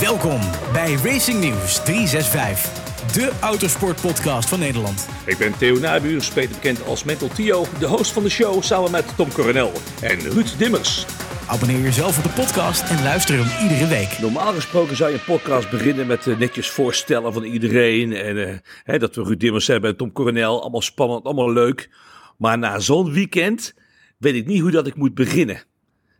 [0.00, 0.40] Welkom
[0.72, 5.08] bij Racing News 365, de autosportpodcast van Nederland.
[5.26, 8.90] Ik ben Theo Nabuurs, beter bekend als Mental Tio, de host van de show samen
[8.90, 9.72] met Tom Coronel
[10.02, 11.06] en Ruud Dimmers.
[11.48, 14.18] Abonneer jezelf op de podcast en luister hem iedere week.
[14.18, 18.12] Normaal gesproken zou je een podcast beginnen met uh, netjes voorstellen van iedereen.
[18.12, 20.60] En uh, hè, dat we Ruud Dimmers hebben en Tom Coronel.
[20.60, 21.90] Allemaal spannend, allemaal leuk.
[22.38, 23.74] Maar na zo'n weekend
[24.18, 25.62] weet ik niet hoe dat ik moet beginnen.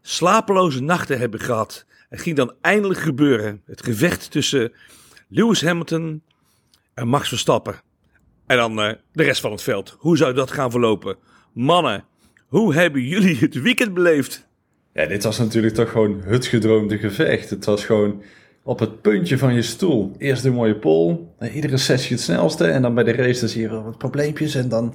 [0.03, 1.87] Slapeloze nachten heb ik gehad.
[2.15, 3.63] Het ging dan eindelijk gebeuren.
[3.67, 4.73] Het gevecht tussen
[5.29, 6.23] Lewis Hamilton
[6.95, 7.75] en Max Verstappen.
[8.47, 9.97] En dan uh, de rest van het veld.
[9.99, 11.17] Hoe zou dat gaan verlopen?
[11.53, 12.05] Mannen,
[12.47, 14.47] hoe hebben jullie het weekend beleefd?
[14.93, 17.51] Ja, dit was natuurlijk toch gewoon het gedroomde gevecht.
[17.51, 18.23] Het was gewoon
[18.63, 20.13] op het puntje van je stoel.
[20.19, 21.19] Eerst de mooie pole,
[21.53, 22.67] iedere sessie het snelste.
[22.67, 24.55] En dan bij de race dan zie je wat probleempjes.
[24.55, 24.95] En dan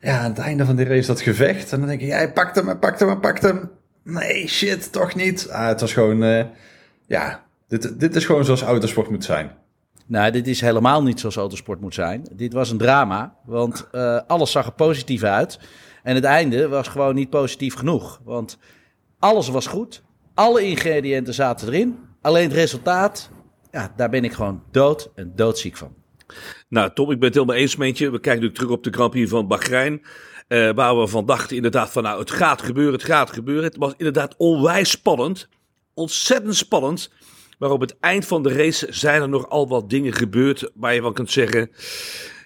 [0.00, 1.72] ja, aan het einde van de race dat gevecht.
[1.72, 3.70] En dan denk je, jij pakt hem, pakt hem, pakt hem.
[4.10, 5.48] Nee, shit, toch niet.
[5.50, 6.44] Ah, het was gewoon, uh,
[7.06, 9.58] ja, dit, dit is gewoon zoals autosport moet zijn.
[10.06, 12.26] Nou, dit is helemaal niet zoals autosport moet zijn.
[12.32, 15.58] Dit was een drama, want uh, alles zag er positief uit.
[16.02, 18.20] En het einde was gewoon niet positief genoeg.
[18.24, 18.58] Want
[19.18, 20.02] alles was goed,
[20.34, 21.98] alle ingrediënten zaten erin.
[22.20, 23.30] Alleen het resultaat,
[23.70, 25.94] ja, daar ben ik gewoon dood en doodziek van.
[26.68, 28.10] Nou, Tom, ik ben het helemaal eens met je.
[28.10, 30.02] We kijken nu terug op de Grand Prix van Bahrein.
[30.52, 33.64] Uh, waar we van dachten inderdaad van, nou, het gaat gebeuren, het gaat gebeuren.
[33.64, 35.48] Het was inderdaad onwijs spannend.
[35.94, 37.10] Ontzettend spannend.
[37.58, 40.94] Maar op het eind van de race zijn er nog al wat dingen gebeurd waar
[40.94, 41.70] je van kunt zeggen...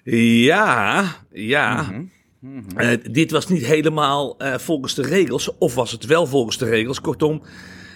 [0.05, 1.83] Ja, ja...
[1.83, 2.13] Mm -hmm.
[2.41, 2.81] Mm -hmm.
[2.81, 6.65] Uh, dit was niet helemaal uh, volgens de regels, of was het wel volgens de
[6.65, 7.01] regels?
[7.01, 7.43] Kortom,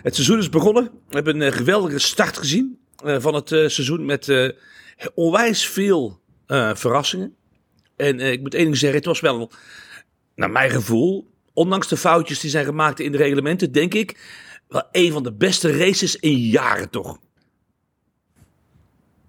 [0.03, 0.85] het seizoen is begonnen.
[0.85, 4.55] We hebben een geweldige start gezien van het seizoen met
[5.15, 6.21] onwijs veel
[6.75, 7.35] verrassingen.
[7.97, 9.51] En ik moet één ding zeggen, het was wel
[10.39, 14.19] naar mijn gevoel, ondanks de foutjes die zijn gemaakt in de reglementen, denk ik
[14.69, 17.19] wel een van de beste races in jaren toch.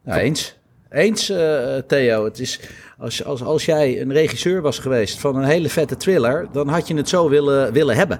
[0.05, 0.58] Eens.
[0.89, 1.37] Eens, uh,
[1.87, 2.23] Theo.
[2.23, 2.59] Het is,
[2.97, 6.87] als, als, als jij een regisseur was geweest van een hele vette thriller, dan had
[6.87, 8.19] je het zo willen, willen hebben.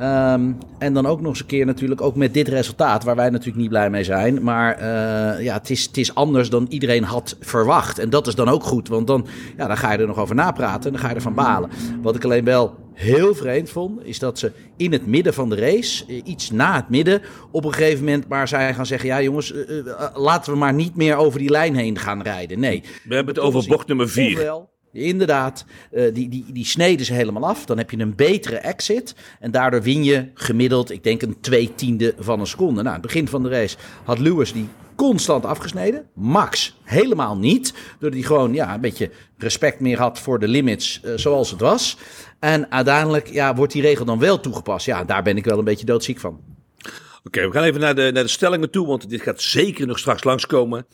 [0.00, 3.30] Um, en dan ook nog eens een keer natuurlijk ook met dit resultaat, waar wij
[3.30, 4.42] natuurlijk niet blij mee zijn.
[4.42, 7.98] Maar uh, ja, het is, het is anders dan iedereen had verwacht.
[7.98, 9.26] En dat is dan ook goed, want dan,
[9.56, 11.70] ja, dan ga je er nog over napraten en dan ga je ervan balen.
[12.02, 15.56] Wat ik alleen wel heel vreemd vond, is dat ze in het midden van de
[15.56, 19.52] race, iets na het midden, op een gegeven moment maar zij gaan zeggen: ja, jongens,
[19.52, 19.84] uh, uh,
[20.14, 22.60] laten we maar niet meer over die lijn heen gaan rijden.
[22.60, 22.82] Nee.
[23.04, 24.36] We hebben het over bocht nummer 4.
[24.36, 25.64] Ofwel, inderdaad,
[26.12, 27.64] die, die, die sneden ze helemaal af.
[27.64, 29.14] Dan heb je een betere exit.
[29.40, 32.74] En daardoor win je gemiddeld, ik denk, een twee tiende van een seconde.
[32.74, 34.68] Nou, aan het begin van de race had Lewis die
[35.00, 36.06] constant afgesneden.
[36.14, 37.74] Max helemaal niet.
[37.98, 41.60] Doordat hij gewoon ja, een beetje respect meer had voor de limits uh, zoals het
[41.60, 41.96] was.
[42.38, 44.86] En uiteindelijk ja, wordt die regel dan wel toegepast.
[44.86, 46.40] Ja, daar ben ik wel een beetje doodziek van.
[46.78, 46.88] Oké,
[47.24, 49.98] okay, we gaan even naar de, naar de stellingen toe, want dit gaat zeker nog
[49.98, 50.86] straks langskomen.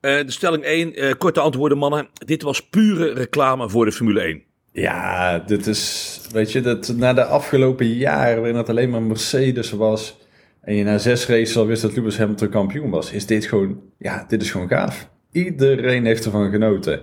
[0.00, 2.08] Uh, de stelling 1, uh, korte antwoorden mannen.
[2.24, 4.42] Dit was pure reclame voor de Formule 1.
[4.72, 9.70] Ja, dit is, weet je, dat na de afgelopen jaren waarin het alleen maar Mercedes
[9.70, 10.16] was
[10.68, 13.80] en je na zes races al wist dat Lewis Hamilton kampioen was, is dit gewoon,
[13.98, 15.10] ja, dit is gewoon gaaf.
[15.32, 17.00] Iedereen heeft ervan genoten.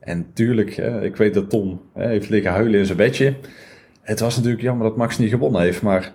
[0.00, 3.34] En tuurlijk, ik weet dat Tom heeft liggen huilen in zijn bedje.
[4.02, 6.12] Het was natuurlijk jammer dat Max niet gewonnen heeft, maar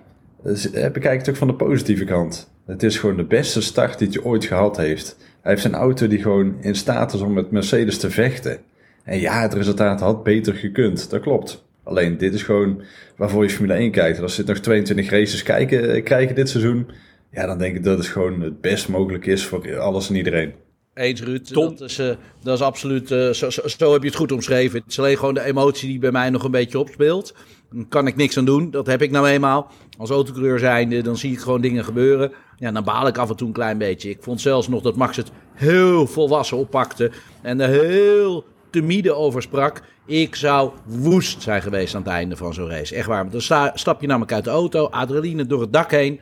[0.71, 2.51] bekijk het ook van de positieve kant.
[2.65, 5.17] Het is gewoon de beste start die hij ooit gehad heeft.
[5.41, 8.57] Hij heeft een auto die gewoon in staat is om met Mercedes te vechten.
[9.03, 11.65] En ja, het resultaat had beter gekund, dat klopt.
[11.83, 12.81] Alleen dit is gewoon
[13.17, 14.17] waarvoor je Formule 1 kijkt.
[14.17, 16.87] En als je nog 22 races kijken, krijgen dit seizoen,
[17.31, 20.53] ja, dan denk ik dat het gewoon het best mogelijk is voor alles en iedereen.
[20.93, 21.53] Eens, Ruud.
[21.53, 22.11] Dat is, uh,
[22.43, 23.11] dat is absoluut.
[23.11, 24.79] Uh, zo, zo, zo, heb je het goed omschreven.
[24.79, 27.33] Het is alleen gewoon de emotie die bij mij nog een beetje opspeelt.
[27.69, 28.71] Daar kan ik niks aan doen.
[28.71, 29.71] Dat heb ik nou eenmaal.
[29.97, 32.31] Als autocoureur zijnde, dan zie ik gewoon dingen gebeuren.
[32.57, 34.09] Ja, dan baal ik af en toe een klein beetje.
[34.09, 37.11] Ik vond zelfs nog dat Max het heel volwassen oppakte.
[37.41, 39.81] En er heel timide over sprak.
[40.05, 42.95] Ik zou woest zijn geweest aan het einde van zo'n race.
[42.95, 43.29] Echt waar.
[43.29, 44.85] Dan sta, stap je namelijk uit de auto.
[44.85, 46.19] Adrenaline door het dak heen.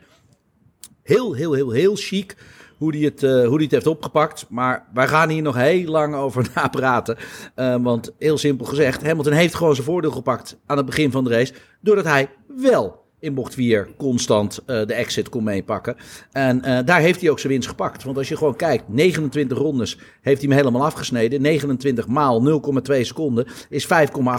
[1.02, 2.36] Heel, heel, heel, heel chic
[2.80, 4.46] hoe hij het, uh, hoe die het heeft opgepakt.
[4.48, 7.16] Maar wij gaan hier nog heel lang over napraten.
[7.56, 11.24] Uh, want heel simpel gezegd, Hamilton heeft gewoon zijn voordeel gepakt aan het begin van
[11.24, 11.52] de race.
[11.80, 15.96] Doordat hij wel in bocht 4 constant uh, de exit kon meepakken.
[16.32, 18.04] En daar heeft hij ook zijn winst gepakt.
[18.04, 21.42] Want als je gewoon kijkt, 29 rondes heeft hij hem helemaal afgesneden.
[21.42, 23.90] 29 maal 0,2 seconden is 5,8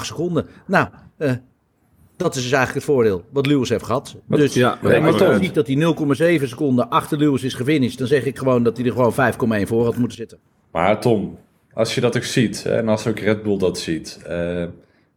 [0.01, 0.47] seconden.
[0.67, 0.87] Nou,
[2.21, 4.15] dat is dus eigenlijk het voordeel wat Lewis heeft gehad.
[4.27, 8.07] Dus ja, als je dan ziet dat hij 0,7 seconden achter Lewis is gefinished, dan
[8.07, 10.37] zeg ik gewoon dat hij er gewoon 5,1 voor had moeten zitten.
[10.71, 11.37] Maar Tom,
[11.73, 14.29] als je dat ook ziet, en als ook Red Bull dat ziet, uh,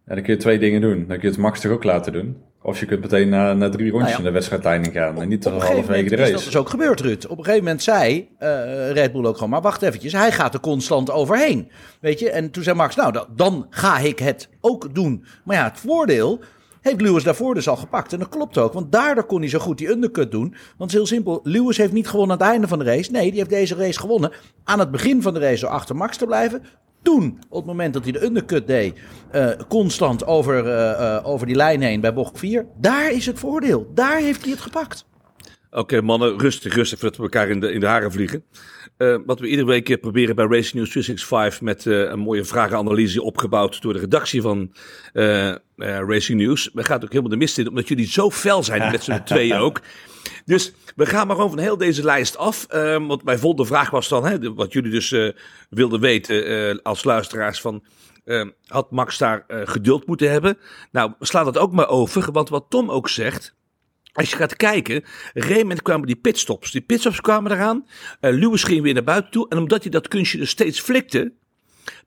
[0.06, 0.98] dan kun je twee dingen doen.
[0.98, 2.36] Dan kun je het Max toch ook laten doen.
[2.66, 5.28] Of je kunt meteen na, na drie rondjes Nou ja, naar de wedstrijdleiding gaan en
[5.28, 6.32] niet Op tot een gegeven halverwege de is race.
[6.32, 7.24] dat dus ook gebeurd, Ruud.
[7.24, 10.54] Op een gegeven moment zei eh, Red Bull ook gewoon, maar wacht eventjes, hij gaat
[10.54, 11.70] er constant overheen.
[12.00, 15.24] Weet je, en toen zei Max, nou, da- dan ga ik het ook doen.
[15.44, 16.40] Maar ja, het voordeel
[16.80, 18.12] heeft Lewis daarvoor dus al gepakt.
[18.12, 20.48] En dat klopt ook, want daardoor kon hij zo goed die undercut doen.
[20.48, 23.10] Want het is heel simpel, Lewis heeft niet gewonnen aan het einde van de race.
[23.10, 24.32] Nee, die heeft deze race gewonnen
[24.64, 26.62] aan het begin van de race door achter Max te blijven.
[27.04, 28.98] Toen, op het moment dat hij de undercut deed,
[29.30, 32.66] eh, constant over, eh, eh, over die lijn heen bij bocht 4.
[32.80, 33.90] Daar is het voordeel.
[33.94, 35.06] Daar heeft hij het gepakt.
[35.70, 38.44] Oké, mannen, rustig, rustig, voordat we elkaar in de, in de haren vliegen.
[39.26, 43.92] Wat we iedere week proberen bij Racing News 365 met een mooie vragenanalyse opgebouwd door
[43.92, 44.72] de redactie van
[46.06, 46.70] Racing News.
[46.72, 49.56] We gaan ook helemaal de mist in, omdat jullie zo fel zijn met z'n tweeën
[49.56, 49.80] ook.
[50.44, 52.64] Dus we gaan maar gewoon van heel deze lijst af.
[52.68, 55.28] Eh, want mijn volgende vraag was dan, hè, wat jullie dus eh,
[55.70, 57.84] wilden weten eh, als luisteraars van...
[58.24, 60.58] eh, had Max daar eh, geduld moeten hebben?
[60.92, 63.54] Nou, sla dat ook maar over, want wat Tom ook zegt...
[64.12, 65.04] Als je gaat kijken,
[65.34, 66.70] moment kwamen die pitstops.
[66.70, 67.86] Die pitstops kwamen eraan.
[68.20, 69.48] Eh, Lewis ging weer naar buiten toe.
[69.48, 71.32] En omdat hij dat kunstje dus steeds flikte,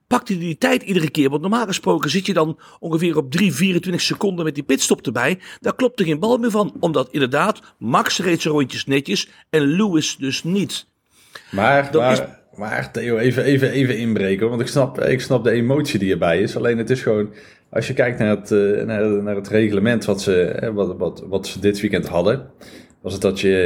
[0.08, 1.28] pakte hij die tijd iedere keer.
[1.30, 5.38] Want normaal gesproken zit je dan ongeveer op 3, 24 seconden met die pitstop erbij.
[5.60, 6.76] Daar klopt er geen bal meer van.
[6.80, 10.86] Omdat inderdaad, Max reed zijn rondjes netjes en Lewis dus niet.
[11.50, 14.48] Maar, Dat maar, is- maar Theo, even, even, even inbreken.
[14.48, 16.56] Want ik snap, ik snap de emotie die erbij is.
[16.56, 17.32] Alleen het is gewoon,
[17.70, 21.24] als je kijkt naar het, eh, naar, naar het reglement wat ze, eh, wat, wat,
[21.28, 22.50] wat ze dit weekend hadden.
[23.02, 23.62] Was het dat je,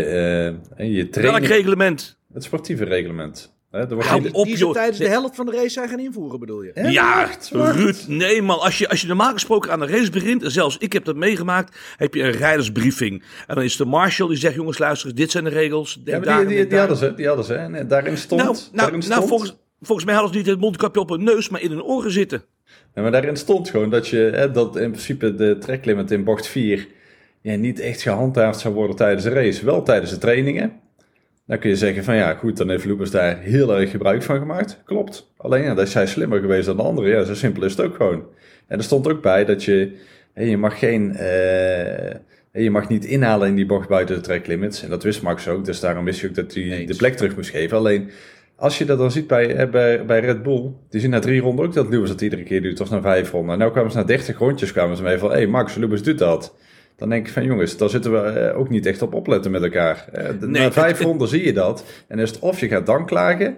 [0.76, 1.46] eh, je Welk training...
[1.46, 2.18] reglement?
[2.32, 3.54] Het sportieve reglement.
[3.72, 5.12] Hè, er wordt Hou niet- op, die ze tijdens de Nee.
[5.12, 6.70] helft van de race zijn gaan invoeren, bedoel je?
[6.74, 7.76] Hè, Ja, wacht, wacht.
[7.76, 8.60] Ruud, nee man.
[8.60, 11.16] Als je, als je normaal gesproken aan een race begint, en zelfs ik heb dat
[11.16, 13.22] meegemaakt, heb je een rijdersbriefing.
[13.46, 15.94] En dan is de marshal die zegt, jongens luister, dit zijn de regels.
[15.94, 17.54] Ja, Denk maar daar die, die, hadden ze, die hadden ze.
[17.54, 18.42] En daarin stond...
[18.42, 21.48] Nou, nou, daarin nou volgens, volgens mij hadden ze niet het mondkapje op hun neus,
[21.48, 22.44] maar in hun oren zitten.
[22.94, 26.46] Ja, maar daarin stond gewoon dat, je, hè, dat in principe de tracklimit in bocht
[26.46, 26.86] 4
[27.40, 29.64] ja, niet echt gehandhaafd zou worden tijdens de race.
[29.64, 30.72] Wel tijdens de trainingen.
[31.52, 34.38] Dan kun je zeggen van ja, goed, dan heeft Lubers daar heel erg gebruik van
[34.38, 34.82] gemaakt.
[34.84, 35.32] Klopt.
[35.37, 37.10] Alleen ja, dat is hij slimmer geweest dan de anderen.
[37.10, 38.25] Ja, zo simpel is het ook gewoon.
[38.66, 39.96] En er stond ook bij dat je,
[40.34, 41.16] je mag geen...
[41.16, 42.14] eh,
[42.52, 44.82] je mag niet inhalen in die bocht buiten de tracklimits.
[44.82, 46.90] En dat wist Max ook, dus daarom wist je ook dat hij Eens.
[46.90, 47.76] de plek terug moest geven.
[47.76, 48.10] Alleen,
[48.56, 51.40] als je dat dan ziet bij, eh, bij, bij Red Bull, die zien na drie
[51.40, 53.60] ronden ook dat Lewis dat iedere keer doet, of na vijf ronden.
[53.60, 56.02] En nu kwamen ze na 30 rondjes kwamen ze mee van, hé hey Max, Lewis
[56.02, 56.55] doet dat.
[57.02, 59.62] Dan denk ik van, jongens, daar zitten we eh, ook niet echt op opletten met
[59.62, 60.08] elkaar.
[60.12, 61.84] Eh, de- Nee, na vijf het- ronden zie je dat.
[62.08, 63.56] En is het of je gaat dan klagen,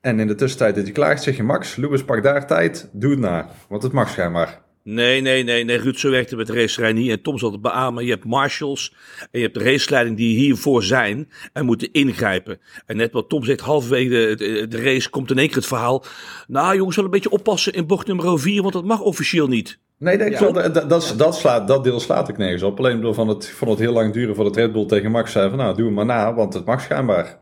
[0.00, 3.10] en in de tussentijd dat je klaagt, zeg je Max, Lewis pak daar tijd, doe
[3.10, 3.48] het na.
[3.68, 4.64] Want het mag schijnbaar.
[4.82, 7.10] Nee, nee, nee, nee, Ruud, zo werkt het met de racerij niet.
[7.10, 8.04] En Tom zal het beamen.
[8.04, 12.58] Je hebt marshals en je hebt de raceleiding die hiervoor zijn en moeten ingrijpen.
[12.86, 15.66] En net wat Tom zegt, halverwege de, de, de race komt in één keer het
[15.66, 16.04] verhaal.
[16.48, 19.78] Nou jongens, wel een beetje oppassen in bocht nummer 4, want dat mag officieel niet.
[19.98, 20.68] Nee, dat, Ja.
[20.68, 22.78] dat, dat, slaat, dat deel slaat ik nergens op.
[22.78, 25.48] Alleen door van het, vond het heel lang duren voordat Red Bull tegen Max zei
[25.48, 27.38] van, nou, doe hem maar na, want het mag schijnbaar.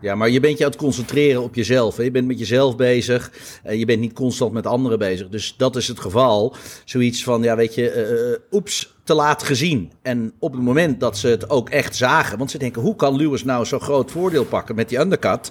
[0.00, 1.96] Ja, maar je bent je aan het concentreren op jezelf.
[1.96, 2.02] Hè?
[2.02, 3.32] Je bent met jezelf bezig.
[3.62, 5.28] en je bent niet constant met anderen bezig.
[5.28, 6.54] Dus dat is het geval.
[6.84, 9.92] Zoiets van, ja, weet je, eh, eh, oeps, te laat gezien.
[10.02, 12.38] En op het moment dat ze het ook echt zagen.
[12.38, 15.50] Want ze denken, hoe kan Lewis nou zo'n groot voordeel pakken met die undercut?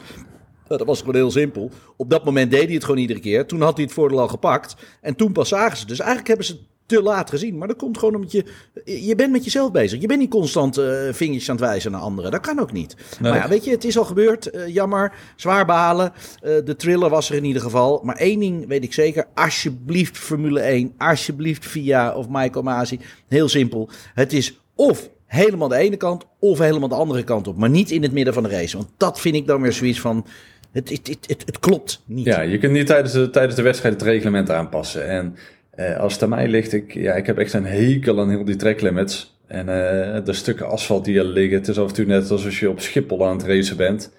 [0.68, 1.72] Nou, dat was gewoon heel simpel.
[1.96, 3.46] Op dat moment deed hij het gewoon iedere keer.
[3.46, 4.76] Toen had hij het voordeel al gepakt.
[5.02, 5.86] En toen pas zagen ze.
[5.86, 7.58] Dus eigenlijk hebben ze het te laat gezien.
[7.58, 8.46] Maar dat komt gewoon omdat je...
[8.86, 10.02] Je bent met jezelf bezig.
[10.02, 12.32] Je bent niet constant eh vingertjes aan het wijzen naar anderen.
[12.32, 12.96] Dat kan ook niet.
[13.20, 13.32] Nee.
[13.32, 14.50] Maar ja, weet je, het is al gebeurd.
[14.50, 15.14] Eh, jammer.
[15.36, 16.14] Zwaar behalen.
[16.42, 18.02] Eh, de thriller was er in ieder geval.
[18.04, 19.26] Maar één ding weet ik zeker.
[19.34, 20.94] Alsjeblieft Formule 1.
[20.98, 23.00] Alsjeblieft VIA of Michael Masi.
[23.28, 23.90] Heel simpel.
[24.14, 27.58] Het is of helemaal de ene kant of helemaal de andere kant op.
[27.58, 28.78] Maar niet in het midden van de race.
[28.78, 30.26] Want dat vind ik dan weer zoiets van...
[30.72, 32.26] Het, het, het, het, klopt niet.
[32.26, 35.08] Ja, je kunt niet tijdens de, tijdens de wedstrijd het reglement aanpassen.
[35.08, 35.36] En
[35.70, 38.46] eh, als het aan mij ligt, ik, ja, ik heb echt een hekel aan heel
[38.46, 39.40] die tracklimits.
[39.48, 42.60] En eh, de stukken asfalt die er liggen, het is af en toe net alsof
[42.60, 44.12] je op Schiphol aan het racen bent.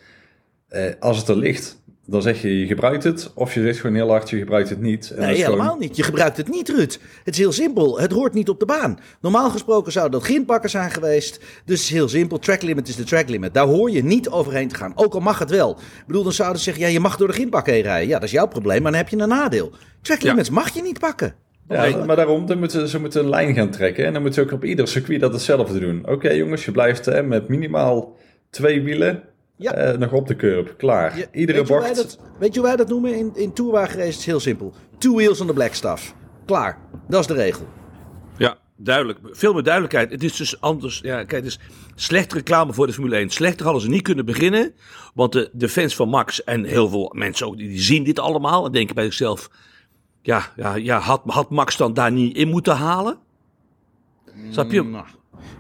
[0.69, 1.78] Eh, als het er ligt,
[2.11, 3.31] dan zeg je je gebruikt het.
[3.35, 5.11] Of je zegt gewoon heel hard, je gebruikt het niet.
[5.11, 5.97] En Nee, is gewoon- helemaal niet.
[5.97, 6.99] Je gebruikt het niet, Ruud.
[7.25, 8.01] Het is heel simpel.
[8.01, 8.99] Het hoort niet op de baan.
[9.21, 11.39] Normaal gesproken zou dat grindbakken zijn geweest.
[11.39, 12.39] Dus het is heel simpel.
[12.39, 13.55] Track limit is de track limit.
[13.55, 14.93] Daar hoor je niet overheen te gaan.
[14.95, 15.71] Ook al mag het wel.
[15.71, 18.09] Ik bedoel, dan zouden ze zeggen, ja, je mag door de grindbak heen rijden.
[18.09, 19.73] Ja, dat is jouw probleem, maar dan heb je een nadeel.
[20.03, 20.29] Track Ja.
[20.31, 21.35] limits mag je niet pakken.
[21.69, 24.05] Ja, maar daarom, dan moeten, ze moeten een lijn gaan trekken.
[24.07, 26.03] En dan moeten ze ook op ieder circuit dat hetzelfde doen.
[26.09, 28.17] Oké jongens, je blijft eh, met minimaal
[28.51, 29.23] twee wielen
[29.59, 29.73] Ja.
[29.73, 30.75] eh, nog op de curb.
[30.77, 31.29] Klaar.
[31.33, 34.09] Iedere weet je dat, weet je hoe wij dat noemen in, in tourwagenrace?
[34.09, 34.73] Het is heel simpel.
[34.99, 36.15] Two wheels on the black stuff.
[36.47, 36.79] Klaar.
[37.09, 37.67] Dat is de regel.
[38.37, 39.19] Ja, duidelijk.
[39.23, 40.11] Veel meer duidelijkheid.
[40.11, 41.01] Het is dus anders.
[41.03, 41.59] Ja, kijk, het is
[41.95, 43.31] slechte reclame voor de Formule 1.
[43.31, 44.75] Slechter hadden ze niet kunnen beginnen.
[45.15, 48.19] Want de, de fans van Max en heel veel mensen ook, die, die zien dit
[48.19, 48.67] allemaal.
[48.67, 49.51] En denken bij zichzelf,
[50.23, 53.19] ja, ja, ja had, had Max dan daar niet in moeten halen?
[54.51, 55.03] Snap je?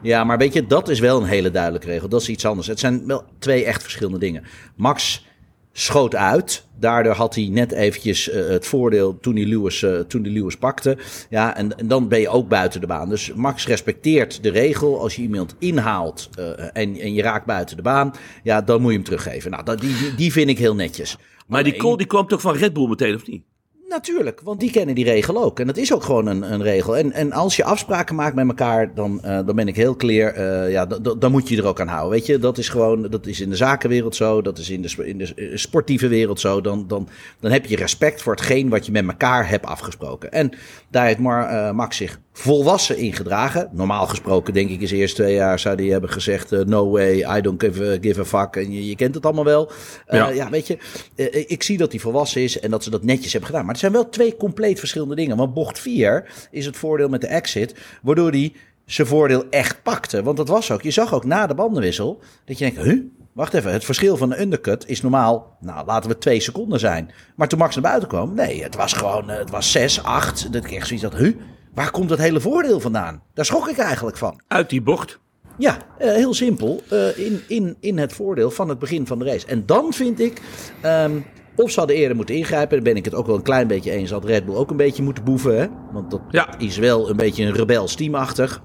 [0.02, 2.08] Ja, maar weet je, dat is wel een hele duidelijke regel.
[2.08, 2.66] Dat is iets anders.
[2.66, 4.44] Het zijn wel twee echt verschillende dingen.
[4.76, 5.26] Max
[5.72, 6.66] schoot uit.
[6.78, 10.56] Daardoor had hij net eventjes uh, het voordeel toen hij Lewis, uh, toen hij Lewis
[10.56, 10.98] pakte.
[11.30, 13.08] Ja, en, en, dan ben je ook buiten de baan.
[13.08, 15.00] Dus Max respecteert de regel.
[15.00, 18.90] Als je iemand inhaalt uh, en, en je raakt buiten de baan, ja, dan moet
[18.90, 19.50] je hem teruggeven.
[19.50, 21.16] Nou, dat, die, die vind ik heel netjes.
[21.46, 23.42] Maar die call die kwam toch van Red Bull meteen, of niet?
[23.88, 25.60] Natuurlijk, want die kennen die regel ook.
[25.60, 26.96] En dat is ook gewoon een, een regel.
[26.96, 30.38] En, en als je afspraken maakt met elkaar, dan, uh, dan ben ik heel clear.
[30.38, 30.86] Uh, ja,
[31.18, 32.10] dan moet je er ook aan houden.
[32.10, 34.42] Weet je, dat is gewoon, dat is in de zakenwereld zo.
[34.42, 36.60] Dat is in de, in de sportieve wereld zo.
[36.60, 37.08] Dan, dan,
[37.40, 40.32] dan heb je respect voor hetgeen wat je met elkaar hebt afgesproken.
[40.32, 40.50] En
[40.88, 43.68] daar heeft Mar, Max zich volwassen ingedragen.
[43.72, 47.36] Normaal gesproken, denk ik, is eerst twee jaar zou hij hebben gezegd: uh, No way,
[47.38, 48.56] I don't give a, give a fuck.
[48.56, 49.70] En je, je kent het allemaal wel.
[50.08, 50.28] Uh, ja.
[50.28, 50.50] ja.
[50.50, 50.78] weet je,
[51.16, 53.64] uh, ik zie dat hij volwassen is en dat ze dat netjes hebben gedaan.
[53.64, 55.36] Maar het zijn wel twee compleet verschillende dingen.
[55.36, 58.52] Want bocht 4 is het voordeel met de exit, waardoor hij
[58.84, 60.22] zijn voordeel echt pakte.
[60.22, 63.00] Want dat was ook, je zag ook na de bandenwissel dat je denkt: Huh?
[63.32, 67.10] Wacht even, het verschil van de undercut is normaal, nou laten we twee seconden zijn.
[67.36, 70.52] Maar toen Max naar buiten kwam, nee, het was gewoon, het was 6, 8.
[70.52, 71.36] Dat ik echt zoiets had, huh?
[71.74, 73.22] Waar komt dat hele voordeel vandaan?
[73.34, 74.40] Daar schrok ik eigenlijk van.
[74.48, 75.18] Uit die bocht.
[75.58, 76.82] Ja, uh, heel simpel.
[76.92, 79.46] Uh, in, in, in het voordeel van het begin van de race.
[79.46, 80.40] En dan vind ik,
[80.84, 81.24] um,
[81.56, 82.76] of ze hadden eerder moeten ingrijpen.
[82.76, 84.10] Daar ben ik het ook wel een klein beetje eens.
[84.10, 85.60] Had Red Bull ook een beetje moeten boeven.
[85.60, 85.66] Hè?
[85.92, 86.58] Want dat ja.
[86.58, 88.62] is wel een beetje een rebels teamachtig.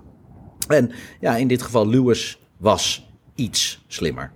[0.67, 4.31] En ja, in dit geval Lewis was iets slimmer.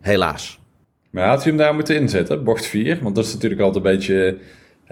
[0.00, 0.60] Helaas.
[1.10, 2.98] Maar had hij hem daar moeten inzetten, bocht 4?
[3.02, 4.38] Want dat is natuurlijk altijd een beetje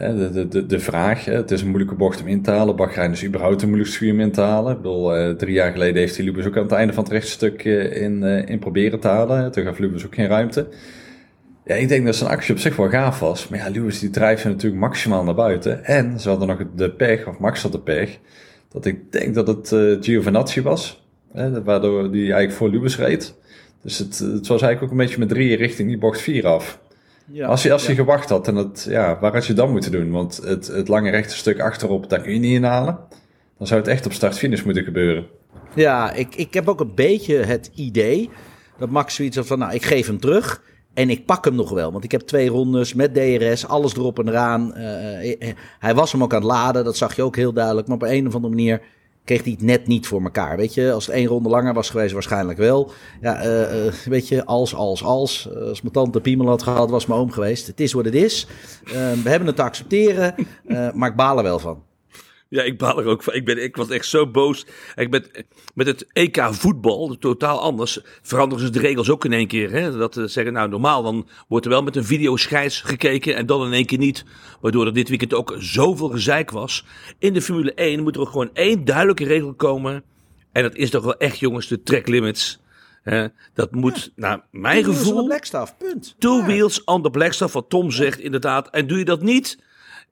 [0.00, 1.24] de, de, de, vraag.
[1.24, 2.76] Het is een moeilijke bocht om in te halen.
[2.76, 4.72] Bahrein is überhaupt een moeilijk circuit om in te halen.
[4.72, 7.64] Ik bedoel, drie jaar geleden heeft hij Lubus ook aan het einde van het rechtstuk
[7.64, 9.52] in, in proberen te halen.
[9.52, 10.66] Toen gaf Lubus ook geen ruimte.
[11.70, 13.48] Ja, ik denk dat zijn actie op zich wel gaaf was.
[13.48, 15.84] Maar ja, Lewis die drijft natuurlijk maximaal naar buiten.
[15.84, 18.18] En ze hadden nog de pech, of Max had de pech,
[18.68, 19.70] dat ik denk dat het
[20.06, 21.04] uh, was.
[21.32, 23.34] Hè, waardoor die eigenlijk voor Lewis reed.
[23.82, 26.80] Dus het, was eigenlijk ook een beetje met drieën richting die bocht 4 af.
[27.32, 27.94] Ja, als je, als je ja.
[27.94, 30.10] gewacht had, en het, ja, waar had je dan moeten doen?
[30.10, 32.98] Want het, het lange rechte stuk achterop, daar kun je niet inhalen.
[33.58, 35.26] Dan zou het echt op start-finish moeten gebeuren.
[35.74, 38.30] Ja, ik, ik heb ook een beetje het idee
[38.78, 40.62] dat Max zoiets had van, nou, ik geef hem terug.
[40.94, 44.18] En ik pak hem nog wel, want ik heb twee rondes met DRS, alles erop
[44.18, 44.72] en eraan.
[44.76, 47.86] Uh, hij was hem ook aan het laden, dat zag je ook heel duidelijk.
[47.86, 48.80] Maar op een of andere manier
[49.24, 50.56] kreeg hij net niet voor elkaar.
[50.56, 52.92] Weet je, als het één ronde langer was geweest, waarschijnlijk wel.
[53.20, 55.48] Ja, uh, uh, weet je, als, als, als.
[55.52, 57.66] Uh, als mijn tante Piemel had gehad, was mijn oom geweest.
[57.66, 58.46] Het is wat het is.
[59.22, 60.34] we hebben het te accepteren,
[60.94, 61.82] maar ik baal er wel van.
[62.50, 63.34] Ja, ik baal er ook van.
[63.34, 64.66] Ik, ben, ik was echt zo boos.
[64.94, 65.24] Ik ben,
[65.74, 69.70] met het EK voetbal, totaal anders, veranderen ze de regels ook in één keer.
[69.70, 69.96] Hè?
[69.96, 73.66] Dat ze zeggen, nou normaal dan wordt er wel met een videoscheids gekeken en dan
[73.66, 74.24] in één keer niet.
[74.60, 76.84] Waardoor er dit weekend ook zoveel gezeik was.
[77.18, 80.02] In de Formule 1 moet er ook gewoon één duidelijke regel komen.
[80.52, 82.60] En dat is toch wel echt jongens, de track limits.
[83.02, 83.26] Hè?
[83.54, 84.10] Dat moet, ja.
[84.14, 85.28] naar mijn two gevoel...
[85.28, 86.14] Wheels on the punt.
[86.18, 86.44] Two ja.
[86.46, 88.70] wheels on the wat Tom zegt inderdaad.
[88.70, 89.68] En doe je dat niet...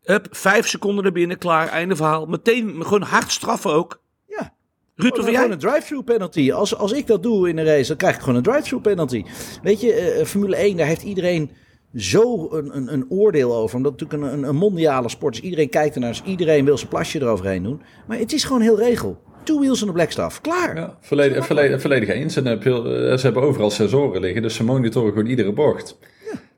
[0.08, 2.26] Hup, vijf seconden er binnen, klaar, einde verhaal.
[2.26, 4.00] Meteen, gewoon hard straffen ook.
[4.26, 4.52] Ja.
[4.94, 5.34] Ruud, of jij?
[5.34, 6.52] Gewoon een drive-through penalty.
[6.52, 9.24] Als, als ik dat doe in een race, dan krijg ik gewoon een drive-through penalty.
[9.62, 11.50] Weet je, uh, Formule 1, daar heeft iedereen
[11.94, 13.76] zo een, een, een oordeel over.
[13.76, 15.40] Omdat het natuurlijk een, een, een mondiale sport is.
[15.40, 17.82] Iedereen kijkt ernaar, dus iedereen wil zijn plasje eroverheen doen.
[18.06, 19.22] Maar het is gewoon heel regel.
[19.44, 20.40] Two wheels en de black stuff.
[20.40, 20.76] Klaar.
[20.76, 22.36] Ja, volledig, volledig, volledig eens.
[22.36, 25.98] En ze hebben overal sensoren liggen, dus ze monitoren gewoon iedere bocht.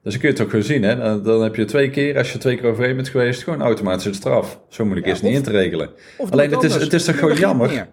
[0.03, 0.11] Ja.
[0.11, 0.83] Dus dan kun je het ook gewoon zien.
[0.83, 0.97] Hè?
[0.97, 4.05] Dan, dan, heb je twee keer, als je twee keer overheen bent geweest, gewoon automatisch
[4.05, 4.61] een straf.
[4.69, 5.91] Zo moeilijk ja, is het niet in te regelen.
[6.31, 7.73] Alleen het is, het is toch gewoon jammer.
[7.73, 7.89] Ja,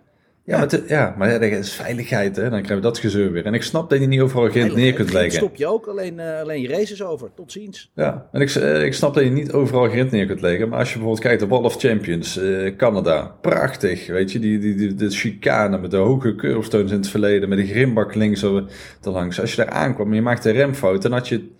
[0.48, 2.42] ja, maar, te, ja, maar dat is veiligheid, hè?
[2.42, 3.46] dan krijgen we dat gezeur weer.
[3.46, 5.32] En ik snap dat je niet overal grind neer kunt leggen.
[5.32, 7.30] stop je ook, alleen, uh, alleen je races over.
[7.36, 7.92] Tot ziens.
[7.96, 10.70] Ja, en ik, uh, ik snap dat je niet overal grind neer kunt leggen.
[10.70, 14.08] Maar als je bijvoorbeeld kijkt op Wall of Champions, uh, Canada, prachtig.
[14.08, 17.58] Weet je, die, die, die, de chicane met de hoge curbstones in het verleden, met
[17.58, 18.66] de grimbak links er
[19.02, 19.42] langs.
[19.42, 21.56] Als je daar aankwam en je maakte een remfout, dan had je...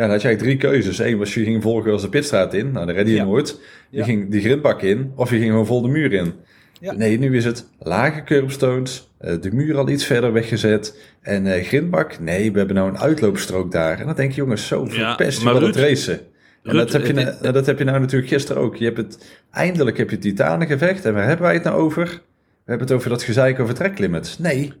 [0.00, 0.98] Ja, dan had je eigenlijk drie keuzes.
[0.98, 2.72] Eén was je ging volgen als de pitstraat in.
[2.72, 3.24] Nou, dan redde je ja.
[3.24, 3.60] nooit.
[3.90, 4.04] Je ja.
[4.04, 5.12] ging die grindbak in.
[5.14, 6.32] Of je ging gewoon vol de muur in.
[6.80, 6.92] Ja.
[6.92, 9.10] Nee, nu is het lage curbstones.
[9.20, 10.98] Uh, de muur al iets verder weggezet.
[11.20, 13.98] En uh, grindbak, nee, we hebben nou een uitloopstrook daar.
[13.98, 16.20] En dan denk je, jongens, zo verpest je wel het racen.
[16.62, 18.76] En Ruud, dat, heb je, het, het, dat heb je nou natuurlijk gisteren ook.
[18.76, 21.04] Je hebt het, eindelijk heb je het titanengevecht.
[21.04, 22.04] En waar hebben wij het nou over?
[22.04, 24.38] We hebben het over dat gezeik over tracklimits.
[24.38, 24.72] Nee,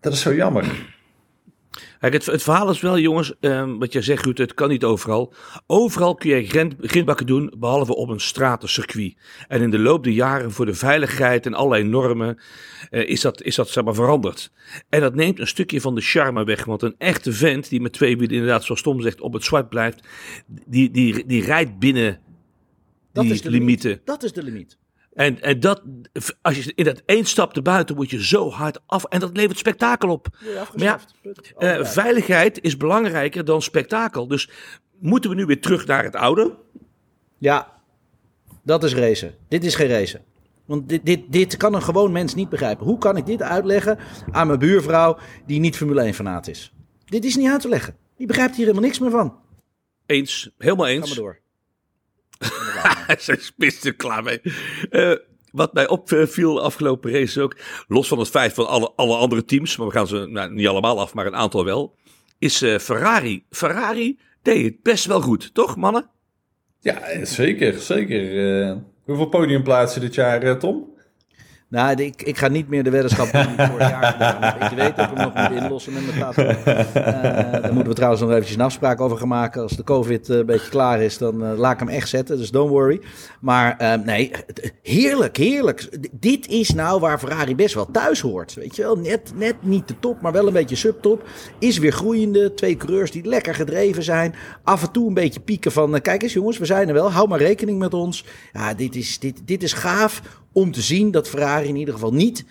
[0.00, 0.94] dat is zo jammer.
[2.10, 4.84] Kijk, het, het, verhaal is wel, jongens, um, wat jij zegt, Ruud, het kan niet
[4.84, 5.32] overal.
[5.66, 9.16] Overal kun je grind, grindbakken doen, behalve op een stratencircuit.
[9.48, 12.38] En in de loop der jaren, voor de veiligheid en allerlei normen,
[12.90, 14.50] uh, is dat, is dat zeg maar, veranderd.
[14.88, 17.92] En dat neemt een stukje van de charme weg, want een echte vent die met
[17.92, 20.08] twee wielen, inderdaad, zoals Tom zegt, op het zwart blijft,
[20.46, 22.20] die, die, die rijdt binnen
[23.12, 23.88] dat die is de limieten.
[23.90, 24.06] Limiet.
[24.06, 24.78] Dat is de limiet.
[25.16, 25.82] En, en dat,
[26.42, 29.04] als je in dat één stap buiten moet je zo hard af.
[29.04, 30.28] En dat levert spektakel op.
[30.74, 31.00] Maar ja,
[31.58, 34.28] uh, veiligheid is belangrijker dan spektakel.
[34.28, 34.50] Dus
[34.98, 36.54] moeten we nu weer terug naar het oude?
[37.38, 37.72] Ja,
[38.62, 39.34] dat is racen.
[39.48, 40.24] Dit is geen racen.
[40.64, 42.86] Want dit, dit, dit kan een gewoon mens niet begrijpen.
[42.86, 43.98] Hoe kan ik dit uitleggen
[44.30, 46.72] aan mijn buurvrouw die niet Formule 1 fanaat is?
[47.04, 47.96] Dit is niet uit te leggen.
[48.16, 49.38] Die begrijpt hier helemaal niks meer van.
[50.06, 51.00] Eens, helemaal eens.
[51.00, 51.40] Ga maar door.
[53.18, 54.40] Zijn spits er klaar mee.
[54.90, 55.14] Uh,
[55.52, 57.56] wat mij opviel de afgelopen race ook,
[57.88, 60.66] los van het feit van alle, alle andere teams, maar we gaan ze nou, niet
[60.66, 61.96] allemaal af, maar een aantal wel,
[62.38, 63.44] is uh, Ferrari.
[63.50, 66.10] Ferrari deed het best wel goed, toch mannen?
[66.80, 68.32] Ja, zeker, zeker.
[68.66, 70.95] Uh, hoeveel podiumplaatsen dit jaar, Tom?
[71.68, 74.70] Nou, ik, ik ga niet meer de weddenschap doen die vorig jaar gedaan heb.
[74.70, 76.42] Je weet dat we nog moeten inlossen met mijn tato.
[76.42, 76.64] Uh,
[77.62, 79.62] daar moeten we trouwens nog eventjes een afspraak over gaan maken.
[79.62, 82.36] Als de COVID uh, een beetje klaar is, dan uh, laat ik hem echt zetten.
[82.36, 83.00] Dus don't worry.
[83.40, 84.30] Maar nee,
[84.82, 86.10] heerlijk, heerlijk.
[86.12, 88.54] dit is nou waar Ferrari best wel thuis hoort.
[88.54, 91.28] Weet je wel, net, net niet de top, maar wel een beetje subtop.
[91.58, 92.54] Is weer groeiende.
[92.54, 94.34] Twee coureurs die lekker gedreven zijn.
[94.64, 97.12] Af en toe een beetje pieken van, kijk eens jongens, we zijn er wel.
[97.12, 98.24] Hou maar rekening met ons.
[98.52, 100.22] Ja, dit is, dit, dit is gaaf
[100.56, 102.44] om te zien dat Ferrari in ieder geval niet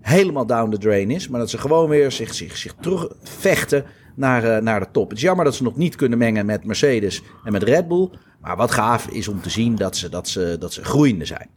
[0.00, 1.28] helemaal down the drain is.
[1.28, 5.08] Maar dat ze gewoon weer zich, zich, zich terugvechten naar, uh, naar de top.
[5.08, 8.10] Het is jammer dat ze nog niet kunnen mengen met Mercedes en met Red Bull.
[8.40, 11.48] Maar wat gaaf is om te zien dat ze, dat ze, dat ze groeiende zijn.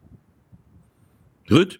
[1.43, 1.79] Ruud?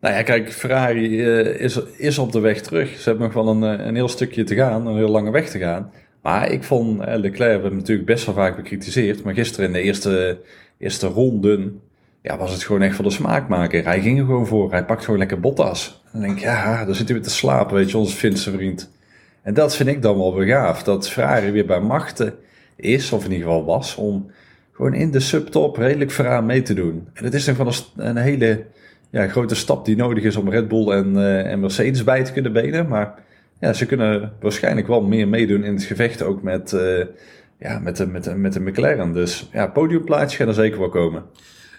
[0.00, 2.98] Nou ja, kijk, Ferrari uh, is, is op de weg terug.
[2.98, 5.50] Ze hebben nog wel een, eh, een heel stukje te gaan, een heel lange weg
[5.50, 5.92] te gaan.
[6.22, 9.22] Maar ik vond, uh, Leclerc hebben natuurlijk best wel vaak bekritiseerd.
[9.22, 10.40] Maar gisteren in de eerste,
[10.78, 11.80] eerste ronden
[12.22, 13.84] ja, was het gewoon echt voor de smaakmaker.
[13.84, 14.70] Hij ging er gewoon voor.
[14.70, 16.02] Hij pakt gewoon lekker Bottas.
[16.04, 18.50] En dan denk ik, ja, daar zit hij weer te slapen, weet je, onze Finse
[18.50, 18.90] vriend.
[19.42, 20.84] En dat vind ik dan wel begaafd.
[20.84, 22.34] Dat Ferrari weer bij machten
[22.76, 24.30] is, of in ieder geval was, om
[24.72, 27.08] gewoon in de subtop redelijk vooraan mee te doen.
[27.12, 28.64] En het is nog wel een, hele
[29.10, 32.32] ja, grote stap die nodig is om Red Bull en, uh, en Mercedes bij te
[32.32, 32.88] kunnen benen.
[32.88, 33.14] Maar
[33.60, 37.04] ja, ze kunnen waarschijnlijk wel meer meedoen in het gevecht ook met, uh,
[37.58, 39.12] ja, met, de, met, de, met de McLaren.
[39.12, 41.22] Dus ja, podiumplaatje gaat er zeker wel komen.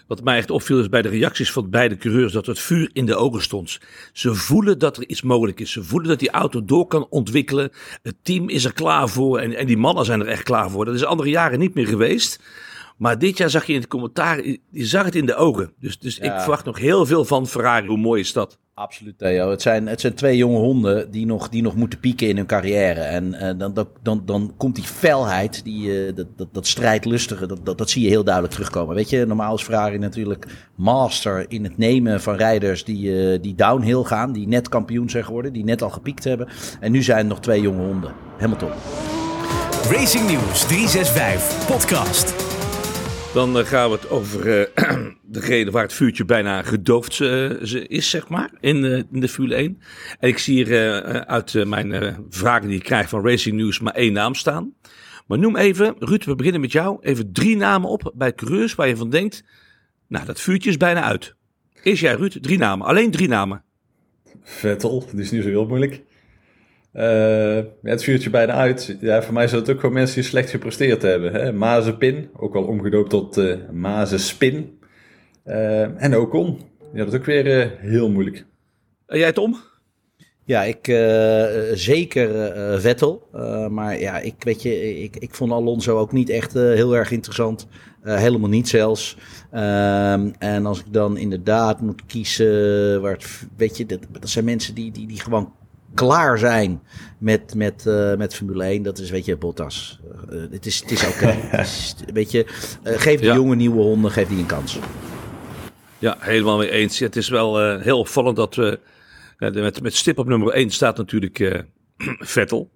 [0.06, 3.06] Wat mij echt opviel is bij de reacties van beide coureurs dat het vuur in
[3.06, 3.78] de ogen stond.
[4.12, 5.72] Ze voelen dat er iets mogelijk is.
[5.72, 7.70] Ze voelen dat die auto door kan ontwikkelen.
[8.02, 10.84] Het team is er klaar voor en, en die mannen zijn er echt klaar voor.
[10.84, 12.40] Dat is andere jaren niet meer geweest.
[12.96, 15.72] Maar dit jaar zag je in het commentaar, je zag het in de ogen.
[15.80, 17.86] Dus, dus ik verwacht nog heel veel van Ferrari.
[17.86, 18.58] Hoe mooi is dat?
[18.74, 19.50] Absoluut, Theo.
[19.50, 22.46] Het zijn, het zijn twee jonge honden die nog, die nog moeten pieken in hun
[22.46, 23.00] carrière.
[23.00, 27.46] En uh, dan, dan, dan, dan komt die felheid, die, uh, dat, dat, dat strijdlustige,
[27.46, 28.94] dat, dat, dat zie je heel duidelijk terugkomen.
[28.94, 33.54] Weet je, normaal is Ferrari natuurlijk master in het nemen van rijders die, uh, die
[33.54, 34.32] downhill gaan.
[34.32, 36.48] Die net kampioen zijn geworden, die net al gepiekt hebben.
[36.80, 38.12] En nu zijn er nog twee jonge honden.
[38.38, 38.70] Hamilton.
[39.90, 42.53] Racing News 365 podcast.
[43.34, 47.50] Dan uh, gaan we het over uh, degene waar het vuurtje bijna gedoofd uh,
[47.88, 49.80] is, zeg maar, in, in, de Formule 1.
[50.18, 54.12] En ik zie hier uit mijn vragen die ik krijg van Racing News maar één
[54.12, 54.74] naam staan.
[55.26, 56.98] Maar noem even, Ruud, we beginnen met jou.
[57.00, 59.44] Even drie namen op bij coureurs waar je van denkt,
[60.08, 61.34] nou, dat vuurtje is bijna uit.
[61.82, 62.86] Is jij, Ruud, drie namen?
[62.86, 63.64] Alleen drie namen?
[64.42, 66.02] Vettel, dat is niet zo heel moeilijk.
[66.94, 68.96] Uh, het vuurtje bijna uit.
[69.00, 71.32] Ja, voor mij zijn het ook gewoon mensen die slecht gepresteerd hebben.
[71.32, 71.52] Hè?
[71.52, 74.78] Mazepin, ook al omgedoopt tot uh, Mazespin.
[75.46, 76.60] Uh, en Ocon.
[76.92, 78.44] Ja, dat is ook weer heel moeilijk.
[79.06, 79.56] En jij Tom?
[80.44, 80.86] Ja, ik
[81.74, 82.30] zeker
[82.80, 83.28] Vettel.
[83.70, 87.66] maar ja, ik weet je, ik, ik vond Alonso ook niet echt heel erg interessant.
[88.02, 89.16] helemaal niet zelfs.
[89.50, 94.44] Ehm, en als ik dan inderdaad moet kiezen, waar het, weet je, dat, dat zijn
[94.44, 95.52] mensen die, die, die gewoon
[95.94, 96.82] klaar zijn
[97.18, 100.00] met, met, uh, met Formule 1, dat is, weet je, Bottas.
[100.32, 101.36] Uh, het is, het is oké.
[101.44, 101.66] Okay.
[102.12, 102.46] weet je,
[102.84, 103.34] uh, geef de ja.
[103.34, 104.78] jonge nieuwe honden, geef die een kans.
[105.98, 106.98] Ja, helemaal mee eens.
[106.98, 108.78] Het is wel heel opvallend dat we
[109.38, 111.64] met, met stip op nummer 1 staat natuurlijk
[112.34, 112.70] Vettel.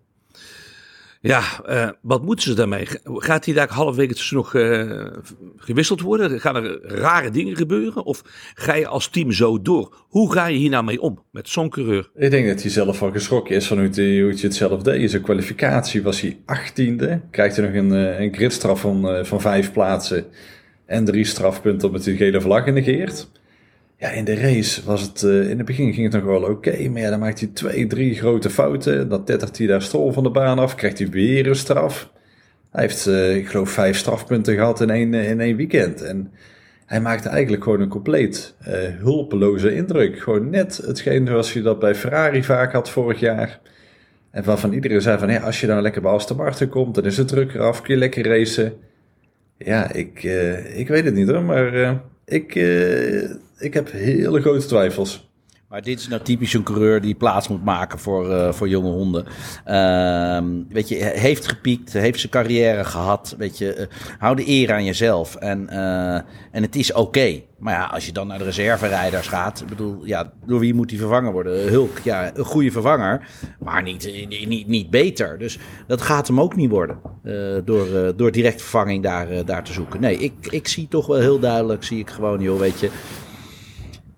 [1.21, 2.87] Ja, uh, wat moeten ze daarmee?
[3.05, 5.07] Gaat hij daar halverwege tussen nog uh,
[5.57, 6.41] gewisseld worden?
[6.41, 8.05] Gaan er rare dingen gebeuren?
[8.05, 8.23] Of
[8.55, 10.05] ga je als team zo door?
[10.09, 12.11] Hoe ga je hier nou mee om met zo'n coureur?
[12.15, 15.01] Ik denk dat hij zelf wel geschrokken is van hoe hoe hij het zelf deed.
[15.01, 17.21] In zijn kwalificatie was hij achttiende.
[17.31, 17.91] Krijgt hij nog een,
[18.23, 20.27] een gridstraf van, van vijf plaatsen.
[20.87, 23.29] En drie strafpunten op het gele vlag genegeerd.
[24.01, 26.89] Ja, in de race was het, uh, in het begin ging het nog wel oké,
[26.89, 29.09] maar dan maakt hij twee, drie grote fouten.
[29.09, 32.13] Dan tettert hij daar stol van de baan af, krijgt hij weer een straf.
[32.71, 36.03] Hij heeft, uh, ik geloof, vijf strafpunten gehad in één, in één weekend.
[36.03, 36.33] En
[36.87, 38.55] hij maakte eigenlijk gewoon een compleet
[38.99, 40.19] hulpeloze indruk.
[40.19, 43.61] Gewoon net hetgeen zoals je dat bij Ferrari vaak had vorig jaar.
[44.31, 47.05] En waarvan iedereen zei van, ja, als je nou lekker bij Aston Martin komt, dan
[47.05, 48.73] is het druk eraf, kun je lekker racen.
[49.57, 50.23] Ja, ik,
[50.75, 52.55] ik weet het niet hoor, maar ik
[53.59, 55.28] ik heb hele grote twijfels.
[55.69, 58.91] Maar dit is nou typisch een coureur die plaats moet maken voor, uh, voor jonge
[58.91, 59.27] honden.
[59.67, 63.35] Uh, weet je, heeft gepiekt, heeft zijn carrière gehad.
[63.39, 63.87] Weet je, uh,
[64.19, 65.35] hou de eer aan jezelf.
[65.35, 66.15] En, uh,
[66.51, 67.41] en het is oké.
[67.59, 69.61] Maar ja, als je dan naar de reserverijders gaat.
[69.61, 71.69] Ik bedoel, ja, door wie moet die vervangen worden?
[71.69, 73.29] Hulk, ja, een goede vervanger.
[73.61, 75.39] Maar niet, niet, niet beter.
[75.39, 76.99] Dus dat gaat hem ook niet worden.
[77.65, 80.01] door, door direct vervanging daar, daar te zoeken.
[80.01, 81.85] Nee, ik, ik zie toch wel heel duidelijk.
[81.85, 82.91] Zie ik gewoon, joh, weet je.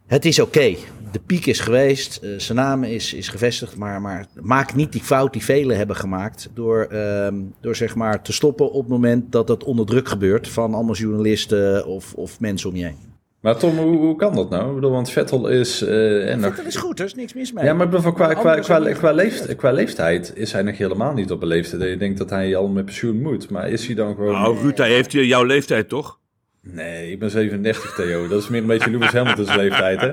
[0.07, 0.75] Het is oké.
[1.13, 5.03] De piek is geweest, uh, zijn naam is, is gevestigd, maar, maar maak niet die
[5.03, 7.29] fout die velen hebben gemaakt door, uh,
[7.61, 10.95] door zeg maar te stoppen op het moment dat dat onder druk gebeurt van allemaal
[10.95, 13.09] journalisten of, of mensen om je heen.
[13.41, 14.69] Maar Tom, hoe, hoe kan dat nou?
[14.69, 15.83] Ik bedoel, want Vettel is...
[15.83, 17.65] Uh, en Vettel is goed, er is niks mis mee.
[17.65, 21.31] Ja, maar qua, qua, qua, qua, qua, leeftijd, qua leeftijd is hij nog helemaal niet
[21.31, 23.51] op een leeftijd je denkt dat hij al met pensioen moet.
[23.51, 24.33] Maar is hij dan gewoon...
[24.33, 26.20] Nou, Ruud, hij heeft jouw leeftijd toch?
[26.63, 28.29] Nee, ik ben 37, Theo.
[28.29, 30.07] Dat is meer een beetje Lewis Hamilton's leeftijd, hè?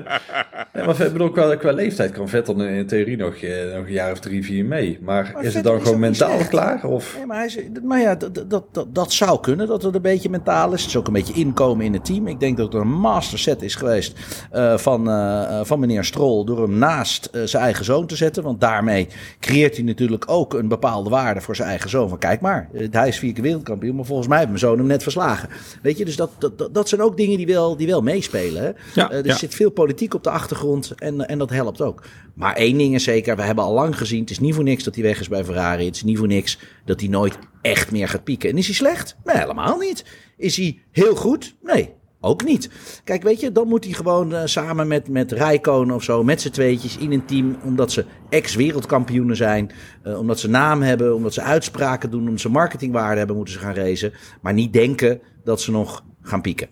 [0.72, 3.92] Nee, maar ik bedoel, qua, qua leeftijd kan Vettel in theorie nog, eh, nog een
[3.92, 4.98] jaar of drie, vier mee.
[5.00, 6.84] Maar, maar is het dan gewoon mentaal klaar?
[6.84, 7.14] Of?
[7.16, 10.02] Nee, maar, hij is, maar ja, dat, dat, dat, dat zou kunnen, dat het een
[10.02, 10.80] beetje mentaal is.
[10.80, 12.26] Het is ook een beetje inkomen in het team.
[12.26, 14.18] Ik denk dat er een master set is geweest
[14.52, 16.44] uh, van, uh, van meneer Stroll...
[16.44, 18.42] door hem naast uh, zijn eigen zoon te zetten.
[18.42, 19.08] Want daarmee
[19.40, 22.08] creëert hij natuurlijk ook een bepaalde waarde voor zijn eigen zoon.
[22.08, 23.96] Van kijk maar, hij is vier keer wereldkampioen...
[23.96, 25.48] maar volgens mij heeft mijn zoon hem net verslagen.
[25.82, 28.62] Weet je, dus dat dat, dat zijn ook dingen die wel, die wel meespelen.
[28.62, 28.70] Hè?
[28.94, 32.02] Ja, uh, er zit veel politiek op de achtergrond en, en dat helpt ook.
[32.34, 34.20] Maar één ding is zeker, we hebben al lang gezien...
[34.20, 35.84] het is niet voor niks dat hij weg is bij Ferrari.
[35.84, 38.50] Het is niet voor niks dat hij nooit echt meer gaat pieken.
[38.50, 39.16] En is hij slecht?
[39.24, 40.04] Nee, helemaal niet.
[40.36, 41.56] Is hij heel goed?
[41.62, 42.70] Nee, ook niet.
[43.04, 46.40] Kijk, weet je, dan moet hij gewoon uh, samen met, met Rijkonen of zo, met
[46.40, 49.70] z'n tweetjes in een team, omdat ze ex-wereldkampioenen zijn,
[50.06, 53.60] uh, omdat ze naam hebben, omdat ze uitspraken doen, omdat ze marketingwaarde hebben, moeten ze
[53.60, 54.12] gaan racen.
[54.42, 56.68] Maar niet denken dat ze nog gaan pieken.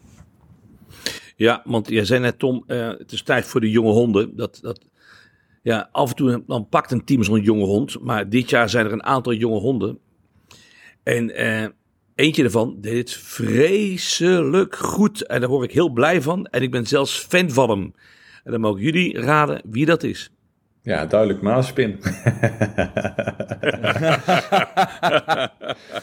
[1.36, 4.36] Ja, want jij zei net, Tom, uh, het is tijd voor de jonge honden.
[4.36, 4.86] Dat, dat,
[5.62, 8.00] ja, af en toe dan pakt een team zo'n jonge hond.
[8.00, 9.98] Maar dit jaar zijn er een aantal jonge honden.
[11.02, 11.66] En uh,
[12.14, 15.26] eentje daarvan deed het vreselijk goed.
[15.26, 16.46] En daar word ik heel blij van.
[16.46, 17.94] En ik ben zelfs fan van hem.
[18.44, 20.30] En dan mogen jullie raden wie dat is.
[20.86, 21.98] Ja, duidelijk Maaspin.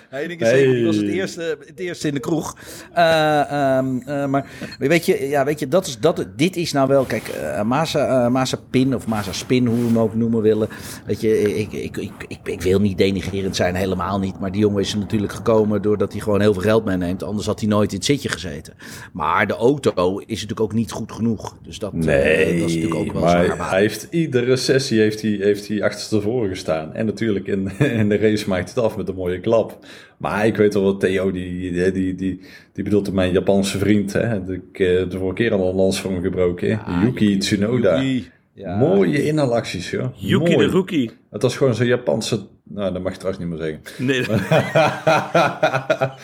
[0.09, 0.83] Heineken hey.
[0.83, 2.57] was het eerste, het eerste in de kroeg.
[2.97, 4.45] Uh, um, uh, maar
[4.79, 7.03] weet je, ja, weet je dat is, dat, dit is nou wel...
[7.03, 10.67] Kijk, uh, Masa, Masa Pin of Masa Spin, hoe we hem ook noemen willen.
[11.05, 14.39] Weet je, ik, ik, ik, ik, ik wil niet denigrerend zijn, helemaal niet.
[14.39, 17.23] Maar die jongen is er natuurlijk gekomen doordat hij gewoon heel veel geld meeneemt.
[17.23, 18.73] Anders had hij nooit in het zitje gezeten.
[19.13, 21.57] Maar de auto is natuurlijk ook niet goed genoeg.
[21.61, 25.31] Dus dat, nee, dat is natuurlijk ook wel maar hij heeft iedere sessie heeft hij,
[25.31, 26.93] heeft hij achterstevoren gestaan.
[26.93, 29.77] En natuurlijk in, in de race maakt het af met een mooie klap.
[30.17, 32.15] Maar ik weet wel wat Theo, die, die, die,
[32.73, 34.13] die, bedoelt mijn Japanse vriend.
[34.13, 34.35] Hè?
[34.35, 36.67] Ik heb de vorige keer al een lans voor hem gebroken.
[36.67, 38.01] Ja, Yuki Tsunoda.
[38.01, 38.31] Yuki.
[38.53, 38.77] Ja.
[38.77, 40.07] Mooie inhalacties, joh.
[40.15, 41.11] Yuki de rookie.
[41.31, 42.39] Het was gewoon zo'n Japanse...
[42.73, 44.05] Nou, dat mag je trouwens niet meer zeggen.
[44.05, 44.21] Nee.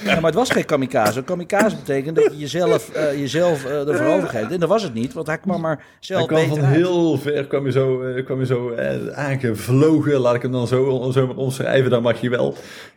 [0.10, 1.24] ja, maar het was geen kamikaze.
[1.24, 4.52] Kamikaze betekent dat je jezelf, uh, jezelf uh, ervoor overgeeft.
[4.52, 7.48] En dat was het niet, want hij kwam maar zelf hij kwam van heel ver,
[7.48, 8.76] kwam je zo, uh, kwam je zo
[9.12, 10.20] aangevlogen.
[10.20, 12.56] Laat ik hem dan zo, zo maar omschrijven, dan mag je wel.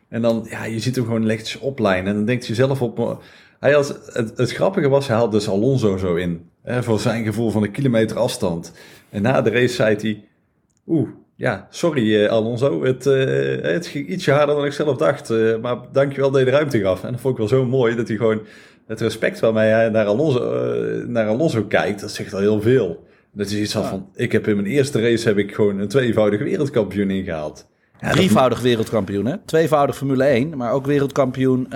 [0.09, 2.07] En dan, ja, je ziet hem gewoon lichtjes oplijnen.
[2.07, 3.23] En dan denkt je zelf op...
[3.61, 6.51] Hij had, het, het grappige was, hij had dus Alonso zo in.
[6.63, 8.73] Hè, voor zijn gevoel van een kilometer afstand.
[9.11, 10.25] En na de race zei hij...
[10.87, 11.09] Oeh,
[11.43, 12.85] ja, sorry uh, Alonso.
[12.85, 15.31] Het, uh, het ging ietsje harder dan ik zelf dacht.
[15.31, 17.05] Uh, maar dankjewel dat je de ruimte gaf.
[17.05, 18.41] En dat vond ik wel zo mooi dat hij gewoon...
[18.87, 20.65] Het respect waarmee hij naar Alonso,
[21.07, 23.05] naar Alonso kijkt, dat zegt al heel veel.
[23.33, 26.45] Dat is iets van, ik heb in mijn eerste race heb ik gewoon een tweevoudige
[26.45, 27.69] wereldkampioen ingehaald.
[28.01, 29.39] Ja, Drievoudig wereldkampioen, hè?
[29.45, 31.73] Tweevoudig Formule 1, maar ook wereldkampioen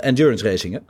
[0.00, 0.80] endurance racing, hè?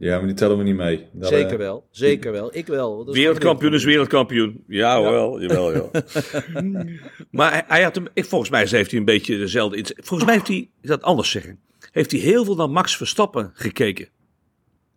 [0.00, 1.06] Ja, maar die tellen we niet mee.
[1.12, 2.56] Dat, zeker wel, zeker wel.
[2.56, 3.08] Ik wel.
[3.08, 4.64] Is wereldkampioen is wereldkampioen.
[4.66, 5.10] Ja, ja.
[5.10, 5.90] wel, jawel, ja.
[7.30, 9.94] maar hij, hij, had hem, volgens mij heeft hij een beetje dezelfde...
[9.96, 11.58] Volgens mij heeft hij, ik dat anders zeggen,
[11.92, 14.04] heeft hij heel veel naar Max Verstappen gekeken.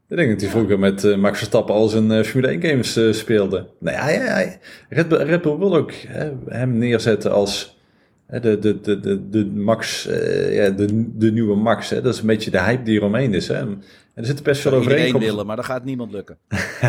[0.08, 2.98] Ik denk dat hij vroeger met uh, Max Verstappen al zijn uh, Formule 1 games
[2.98, 3.68] uh, speelde.
[3.80, 7.78] Nee, hij, hij, Red, Bull, Red Bull wil ook hè, hem neerzetten als
[8.28, 10.04] de, de, de, de, de Max,
[10.50, 11.90] ja, de, de nieuwe Max.
[11.90, 12.02] Hè.
[12.02, 13.48] Dat is een beetje de hype die eromheen is.
[13.48, 13.66] Hè.
[14.14, 15.20] En er zitten best veel overeenkomsten.
[15.20, 16.38] willen, maar dat gaat niemand lukken.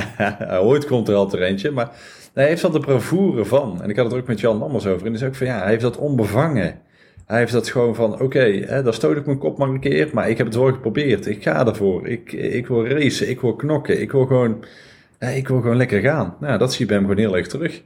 [0.61, 1.71] Ooit komt er altijd eentje.
[1.71, 1.91] Maar
[2.35, 3.83] hij heeft dat de bravoure van.
[3.83, 5.05] En ik had het er ook met Jan Lammers over.
[5.05, 6.81] En die zei ook van ja, hij heeft dat onbevangen.
[7.27, 10.11] Hij heeft dat gewoon van, oké, okay, daar stoot ik mijn kop maar een keer,
[10.13, 11.27] maar ik heb het wel geprobeerd.
[11.27, 12.09] Ik ga ervoor.
[12.09, 14.65] Ik, ik wil racen, ik wil knokken, ik wil gewoon,
[15.19, 16.37] ik wil gewoon lekker gaan.
[16.41, 17.83] Nou, dat zie je bij hem gewoon heel erg terug.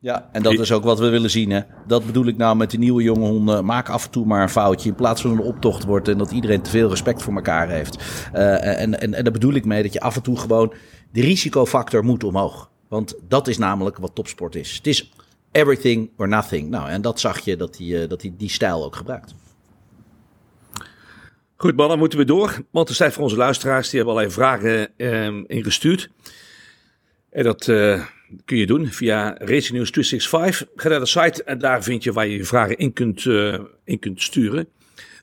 [0.00, 1.50] Ja, en dat is ook wat we willen zien.
[1.50, 1.60] Hè?
[1.86, 3.64] Dat bedoel ik nou met die nieuwe jonge honden.
[3.64, 6.30] Maak af en toe maar een foutje in plaats van een optocht wordt en dat
[6.30, 8.04] iedereen te veel respect voor elkaar heeft.
[8.34, 10.72] Uh, en, en, en daar bedoel ik mee dat je af en toe gewoon
[11.12, 12.70] de risicofactor moet omhoog.
[12.88, 14.76] Want dat is namelijk wat topsport is.
[14.76, 15.12] Het is
[15.52, 16.70] everything or nothing.
[16.70, 19.34] Nou, en dat zag je dat hij dat die, die stijl ook gebruikt.
[21.56, 22.64] Goed, man, dan moeten we door.
[22.70, 26.10] Want er zijn voor onze luisteraars, die hebben allerlei vragen eh, ingestuurd.
[27.30, 28.04] En dat uh,
[28.44, 30.68] kun je doen via Racing News 265.
[30.74, 33.58] Ga naar de site en daar vind je waar je je vragen in kunt, uh,
[33.84, 34.68] in kunt sturen.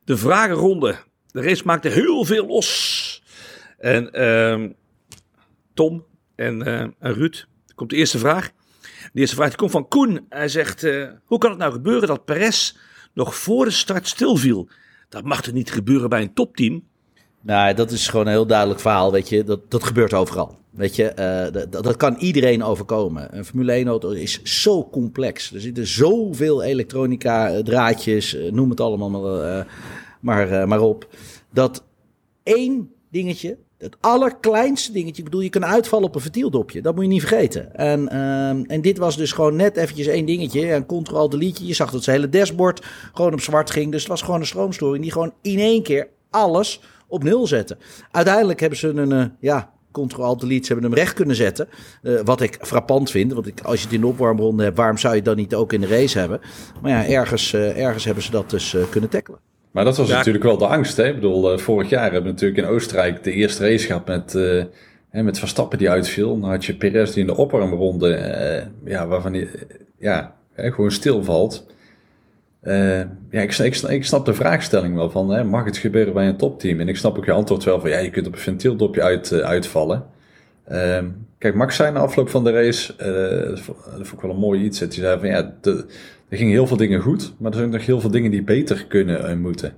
[0.04, 0.96] De vragenronde.
[1.32, 3.24] De race maakte heel veel los.
[3.78, 4.70] En uh,
[5.74, 8.52] Tom en, uh, en Ruud, komt de eerste vraag.
[9.14, 10.26] De eerste vraag komt van Koen.
[10.30, 10.82] Hij zegt,
[11.26, 12.76] hoe kan het nou gebeuren dat Perez
[13.14, 14.70] nog voor de start stilviel?
[15.10, 16.84] Dat mag toch niet gebeuren bij een topteam?
[17.46, 19.44] Nou, dat is gewoon een heel duidelijk verhaal, weet je.
[19.44, 20.58] Dat, dat gebeurt overal.
[20.70, 23.38] Weet je, uh, dat, dat kan iedereen overkomen.
[23.38, 25.54] Een Formule 1 auto is zo complex.
[25.54, 29.68] Er zitten zoveel elektronica, eh, draadjes, eh, noem het allemaal maar,
[30.20, 31.08] maar, maar op.
[31.54, 31.84] Dat
[32.44, 36.82] één dingetje, het allerkleinste dingetje, ik bedoel, je kan uitvallen op een ventieldopje.
[36.82, 37.76] Dat moet je niet vergeten.
[37.76, 40.72] En, ehm, en dit was dus gewoon net eventjes één dingetje.
[40.72, 41.66] En control delete.
[41.66, 43.92] Je zag dat zijn hele dashboard gewoon op zwart ging.
[43.92, 47.78] Dus het was gewoon een stroomstoring die gewoon in één keer alles op nul zette.
[48.12, 51.68] Uiteindelijk hebben ze een, uh, ja, control delete, ze hebben hem recht kunnen zetten.
[52.02, 54.98] Uh, wat ik frappant vind, want ik, als je het in de opwarmronde hebt, waarom
[54.98, 56.40] zou je dat niet ook in de race hebben?
[56.82, 59.40] Maar ja, ergens, uh, ergens hebben ze dat dus kunnen tackelen.
[59.72, 60.16] Maar dat was ja.
[60.16, 60.98] natuurlijk wel de angst.
[60.98, 61.08] Hè?
[61.08, 64.34] Ik bedoel, vorig jaar hebben we natuurlijk in Oostenrijk de eerste race gehad met,
[65.10, 66.40] hè, met Verstappen die uitviel.
[66.40, 69.50] Dan had je Perez die in de opwarmronde, ja, waarvan hij
[69.98, 71.66] ja, gewoon stilvalt.
[72.68, 73.00] Uh,
[73.30, 76.38] ja, ik, ik, ik, snap de vraagstelling wel van, hè, mag het gebeuren bij een
[76.38, 76.80] topteam?
[76.80, 79.32] En ik snap ook je antwoord wel van, ja, je kunt op een ventieldopje uit,
[79.32, 80.06] uh, uitvallen.
[80.72, 81.04] Uh,
[81.38, 83.50] kijk, Max zei na afloop van de race, uh,
[83.98, 85.86] dat vond ik wel een mooi iets, hij zei van, ja, de,
[86.30, 88.86] er gingen heel veel dingen goed, maar er zijn nog heel veel dingen die beter
[88.88, 89.74] kunnen en moeten.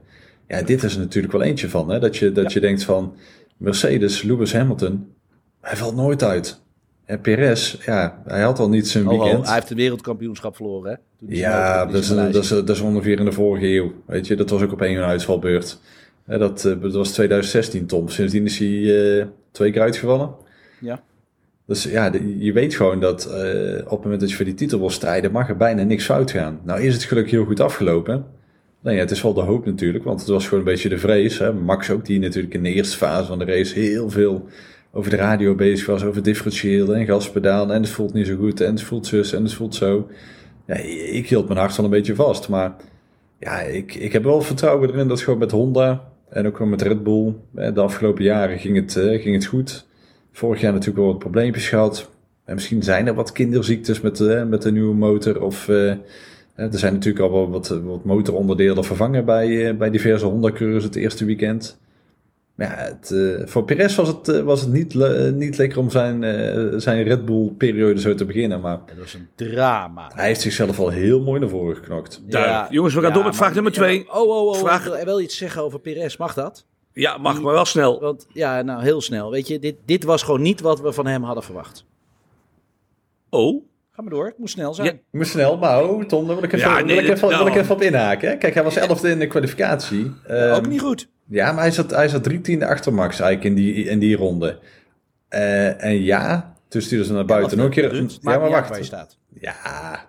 [0.47, 2.49] Ja, dit is er natuurlijk wel eentje van, hè, dat je, dat ja.
[2.53, 3.15] je denkt van,
[3.57, 5.13] Mercedes, Lewis Hamilton,
[5.61, 6.61] hij valt nooit uit.
[7.07, 9.33] En Perez, ja, hij had al niet zijn weekend.
[9.33, 10.97] Oh, oh, hij heeft het wereldkampioenschap verloren, hè?
[11.35, 13.93] Ja, dat is, dat, is, dat is ongeveer in de vorige eeuw.
[14.05, 15.79] Weet je, dat was ook op één uitvalbeurt.
[16.25, 18.09] Dat, dat was 2016, Tom.
[18.09, 20.29] Sindsdien is hij uh, twee keer uitgevallen.
[20.79, 21.03] Ja.
[21.65, 23.33] Dus ja, de, je weet gewoon dat uh,
[23.83, 26.31] op het moment dat je voor die titel wil strijden, mag er bijna niks fout
[26.31, 26.59] gaan.
[26.63, 28.25] Nou is het gelukkig heel goed afgelopen.
[28.81, 31.39] Ja, het is wel de hoop natuurlijk, want het was gewoon een beetje de vrees.
[31.39, 31.53] Hè?
[31.53, 34.47] Max ook, die natuurlijk in de eerste fase van de race heel veel
[34.97, 37.73] over de radio bezig was, over differentiële en gaspedaal.
[37.73, 40.07] En het voelt niet zo goed, en het voelt zus, en het voelt zo.
[40.65, 40.75] Ja,
[41.11, 42.49] ik hield mijn hart wel een beetje vast.
[42.49, 42.75] Maar
[43.39, 46.81] ja, ik, ik heb wel vertrouwen erin dat gewoon met Honda en ook gewoon met
[46.81, 47.33] Red Bull.
[47.51, 49.87] De afgelopen jaren ging het, uh, ging het goed.
[50.31, 52.09] Vorig jaar natuurlijk wel wat probleempjes gehad.
[52.45, 55.41] En misschien zijn er wat kinderziektes met, uh, met de nieuwe motor.
[55.41, 55.89] Of uh,
[56.55, 61.79] er zijn natuurlijk al wat, wat motoronderdelen vervangen bij, bij diverse Honda-coureurs het eerste weekend.
[62.57, 65.79] Maar ja, het, uh, voor Perez was het, uh, was het niet, uh, niet lekker
[65.79, 66.21] om zijn,
[66.81, 68.61] zijn Red Bull-periode zo te beginnen.
[68.61, 70.11] Maar dat was een drama.
[70.13, 72.21] Hij heeft zichzelf al heel mooi naar voren geknokt.
[72.27, 73.97] Ja, Jongens, we gaan ja, door met vraag nummer twee.
[73.97, 74.55] Ja, oh, oh, oh.
[74.55, 74.85] Vraag...
[74.85, 76.17] Ik wil wel iets zeggen over Perez.
[76.17, 76.65] Mag dat?
[76.93, 77.99] Ja, mag, maar wel snel.
[77.99, 79.31] Want, ja, nou, heel snel.
[79.31, 81.85] Weet je, dit, dit was gewoon niet wat we van hem hadden verwacht.
[83.29, 83.63] Oh?
[83.91, 84.87] Ga maar door, het moet snel zijn.
[84.87, 84.93] Ja.
[85.11, 87.43] Moet snel, maar oh, Tom, daar wil ik even, ja, nee, wil ik even, nou.
[87.43, 88.37] wil ik even op inhaken.
[88.37, 90.11] Kijk, hij was elfde in de kwalificatie.
[90.29, 91.09] Um, ook niet goed.
[91.29, 94.15] Ja, maar hij zat, hij zat drie tiende achter Max eigenlijk in die, in die
[94.15, 94.59] ronde.
[95.29, 97.57] Uh, en ja, toen stuurde ze naar buiten.
[97.57, 97.89] Ja, nog een keer.
[97.89, 98.69] Ruud, ja, maar wacht.
[98.69, 99.17] Waar je staat.
[99.39, 99.55] Ja,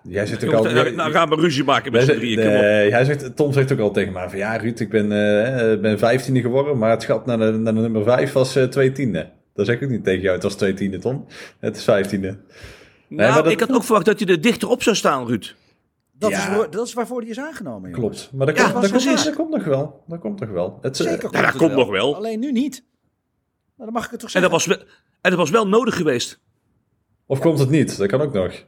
[0.03, 0.65] jij zegt ook al.
[0.65, 2.39] Nou, nou gaan we ruzie maken met z'n drieën.
[2.39, 5.81] Uh, hij zegt, Tom zegt ook al tegen mij van ja, Ruud, ik ben, uh,
[5.81, 8.93] ben vijftiende geworden, maar het gat naar de, naar de nummer vijf was uh, twee
[8.93, 9.31] tiende.
[9.55, 11.27] Dat zeg ik ook niet tegen jou, het was twee tiende, Tom.
[11.61, 12.37] Het is vijftiende.
[13.09, 13.53] Nee, nou, dat...
[13.53, 15.55] ik had ook verwacht dat je er dichter op zou staan, Ruud.
[16.19, 16.63] Dat, ja.
[16.63, 17.91] is, dat is waarvoor die is aangenomen.
[17.91, 18.19] Jongens.
[18.19, 18.33] Klopt.
[18.33, 20.05] Maar dat, ja, komt, dat, komt, dat komt nog wel.
[20.07, 20.79] Dat komt nog wel.
[20.81, 21.79] Het, Zeker komt, ja, dat komt wel.
[21.79, 22.17] nog wel.
[22.17, 22.85] Alleen nu niet.
[23.77, 24.51] Nou, dan mag ik het toch zeggen.
[24.51, 24.87] En dat was, wel,
[25.21, 26.41] en dat was wel nodig geweest.
[27.27, 27.97] Of komt het niet?
[27.97, 28.65] Dat kan ook nog.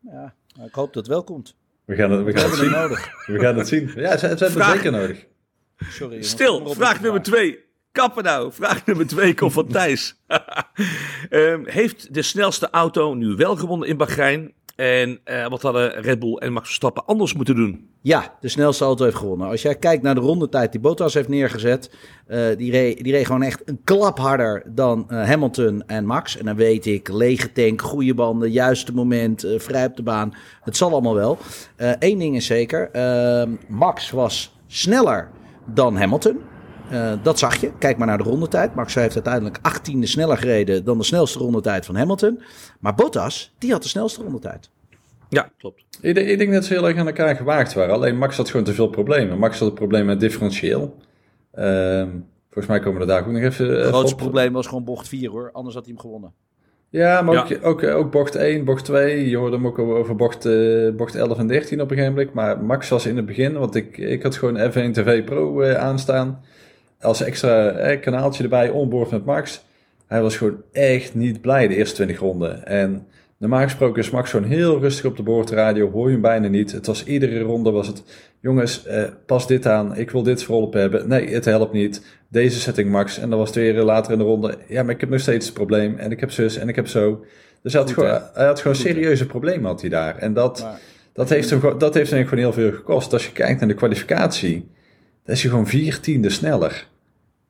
[0.00, 1.56] Ja, nou, ik hoop dat het wel komt.
[1.84, 2.70] We gaan het, we gaan het zien.
[2.70, 3.26] Nodig.
[3.26, 3.92] We gaan het zien.
[3.94, 5.26] Ja, ze, ze hebben het zeker nodig.
[5.76, 7.68] Sorry, Stil, vraag nummer twee.
[7.92, 8.52] Kappen nou.
[8.52, 10.16] Vraag nummer twee komt van Thijs.
[11.30, 14.52] um, heeft de snelste auto nu wel gewonnen in Bahrein?
[14.80, 17.88] En uh, wat hadden Red Bull en Max Verstappen anders moeten doen?
[18.00, 19.48] Ja, de snelste auto heeft gewonnen.
[19.48, 21.90] Als jij kijkt naar de rondetijd die Bottas heeft neergezet,
[22.28, 26.36] uh, die, reed, die reed gewoon echt een klap harder dan uh, Hamilton en Max.
[26.36, 30.34] En dan weet ik, lege tank, goede banden, juiste moment, vrij op de baan.
[30.60, 31.38] Het zal allemaal wel.
[31.76, 32.90] Eén ding is zeker,
[33.68, 35.30] Max was sneller
[35.66, 36.38] dan Hamilton.
[36.92, 37.72] Uh, dat zag je.
[37.78, 38.74] Kijk maar naar de rondetijd.
[38.74, 42.42] Max heeft uiteindelijk 18e sneller gereden dan de snelste rondetijd van Hamilton.
[42.80, 44.70] Maar Bottas, die had de snelste rondetijd.
[45.28, 45.84] Ja, klopt.
[46.00, 47.94] Ik, ik, denk dat ze heel erg aan elkaar gewaagd waren.
[47.94, 49.38] Alleen Max had gewoon te veel problemen.
[49.38, 50.96] Max had het probleem met differentieel.
[51.54, 52.04] Uh,
[52.50, 53.68] Volgens mij komen we daar ook nog even...
[53.68, 54.20] Het even grootste op.
[54.20, 55.50] probleem was gewoon bocht 4 hoor.
[55.52, 56.32] Anders had hij hem gewonnen.
[56.88, 57.42] Ja, maar Ja.
[57.62, 59.28] Ook, ook, ook bocht 1, bocht 2.
[59.28, 62.34] Je hoorde hem ook over bocht, eh, bocht 11 en 13 op een gegeven moment.
[62.34, 65.74] Maar Max was in het begin, want ik, ik had gewoon F1 TV Pro eh,
[65.74, 66.44] aanstaan.
[67.00, 69.64] Als extra eh, kanaaltje erbij, onboard met Max.
[70.06, 72.66] Hij was gewoon echt niet blij de eerste 20 ronden.
[72.66, 73.06] En
[73.38, 75.90] normaal gesproken is Max gewoon heel rustig op de boordradio.
[75.90, 76.72] Hoor je hem bijna niet.
[76.72, 78.02] Het was iedere ronde was het...
[78.40, 79.96] Jongens, eh, pas dit aan.
[79.96, 81.08] Ik wil dit voorop hebben.
[81.08, 82.04] Nee, het helpt niet.
[82.28, 83.18] Deze setting Max.
[83.18, 84.58] En dan was het weer later in de ronde.
[84.68, 85.96] Ja, maar ik heb nog steeds het probleem.
[85.98, 87.24] En ik heb zus en ik heb zo.
[87.62, 90.16] Dus hij had Goed, gewoon, hij had gewoon Goed, serieuze problemen had hij daar.
[90.16, 90.80] En dat, Maar-
[91.12, 93.12] dat, heeft hem, gewoon- dat heeft hem gewoon heel veel gekost.
[93.12, 94.68] Als je kijkt naar de kwalificatie,
[95.24, 96.86] dan is hij gewoon vier tiende sneller.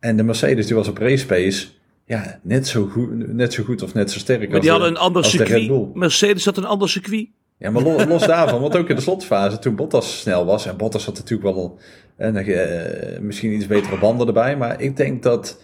[0.00, 1.66] En de Mercedes die was op race pace,
[2.04, 4.70] ja, net zo goed, net zo goed of net zo sterk Maar als die de-
[4.76, 5.94] hadden een ander circuit.
[5.94, 7.26] Mercedes had een ander circuit.
[7.58, 10.76] Ja, maar los, los daarvan, want ook in de slotfase, toen Bottas snel was, en
[10.76, 11.78] Bottas had natuurlijk wel
[12.16, 15.60] een, eh, misschien iets betere banden erbij, maar ik denk dat,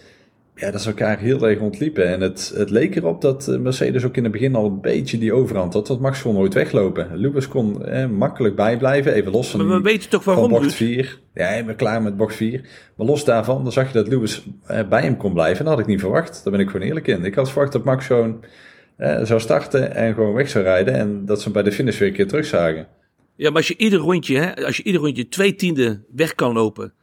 [0.57, 2.07] ja, dat ze elkaar heel erg ontliepen.
[2.07, 5.17] En het, het leek erop dat eh, Mercedes ook in het begin al een beetje
[5.17, 7.09] die overhand had, dat Max kon nooit weglopen.
[7.13, 10.73] Lewis kon eh, makkelijk bijblijven, even los van, Maar we weten toch waarom, bocht Ruud?
[10.73, 11.19] 4.
[11.33, 12.61] Ja, ben klaar met bocht 4.
[12.95, 15.59] Maar los daarvan, dan zag je dat Lewis eh, bij hem kon blijven.
[15.59, 16.43] En dat had ik niet verwacht.
[16.43, 17.25] Daar ben ik gewoon eerlijk in.
[17.25, 18.43] Ik had verwacht dat Max gewoon
[18.97, 20.93] eh, zou starten en gewoon weg zou rijden.
[20.93, 22.87] En dat ze hem bij de finish weer een keer terugzagen.
[23.35, 26.53] Ja, maar als je ieder rondje, hè, als je ieder rondje twee tiende weg kan
[26.53, 26.93] lopen,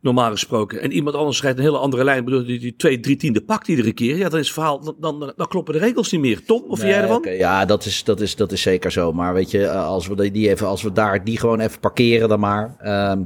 [0.00, 3.16] normaal gesproken, en iemand anders rijdt een hele andere lijn, bedoel die, die twee, drie
[3.16, 6.10] tiende pakt iedere keer, ja, dan is het verhaal, dan, dan, dan kloppen de regels
[6.12, 6.44] niet meer.
[6.44, 7.16] Tom, of vind jij Nee, ervan?
[7.16, 9.12] oké, ja, dat is, dat, is, dat is zeker zo.
[9.12, 12.28] Maar weet je, eh, als we, die- even, als we daar die gewoon even parkeren
[12.28, 12.76] dan maar.
[12.78, 13.20] ehm,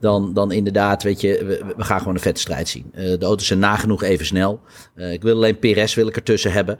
[0.00, 2.90] dan, dan inderdaad, weet je, we, we gaan gewoon een vette strijd zien.
[2.92, 4.60] Eh, de auto's zijn nagenoeg even snel.
[4.94, 6.78] Eh, ik wil alleen PRS wil ik ertussen hebben.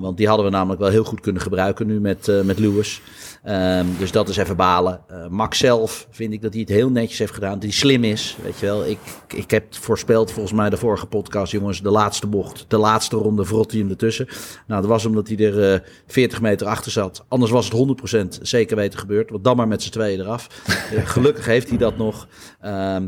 [0.00, 3.00] Want die hadden we namelijk wel heel goed kunnen gebruiken nu met, met Lewis.
[3.48, 5.00] Ehm, dus dat is even balen.
[5.06, 7.52] Eh, Max zelf vind ik dat hij het heel netjes heeft gedaan.
[7.52, 8.86] Dat hij slim is, weet je wel.
[8.86, 8.98] Ik,
[9.34, 12.64] ik heb voorspeld volgens mij de vorige podcast, jongens, de laatste bocht.
[12.68, 14.28] De laatste ronde vrot hij hem ertussen.
[14.66, 17.24] Nou, dat was omdat hij er eh 40 meter achter zat.
[17.28, 19.30] Anders was het 100% zeker weten gebeurd.
[19.30, 20.46] Want dan maar met z'n tweeën eraf.
[20.66, 22.28] Eh, gelukkig heeft hij dat nog.
[22.60, 23.06] Ehm,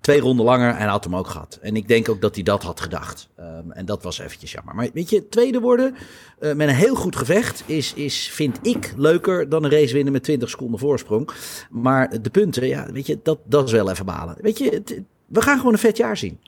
[0.00, 1.58] twee ronden langer en hij had hem ook gehad.
[1.62, 3.28] En ik denk ook dat hij dat had gedacht.
[3.36, 4.74] Ehm, en dat was eventjes jammer.
[4.74, 5.94] Maar weet je, tweede worden
[6.38, 10.12] eh, met een heel goed gevecht is, is, vind ik, leuker dan een race winnen
[10.12, 11.30] met 20 seconden voorsprong.
[11.70, 14.36] Maar de punten, ja, weet je, dat, dat is wel even balen.
[14.40, 16.40] Weet je, het- we gaan gewoon een vet jaar zien.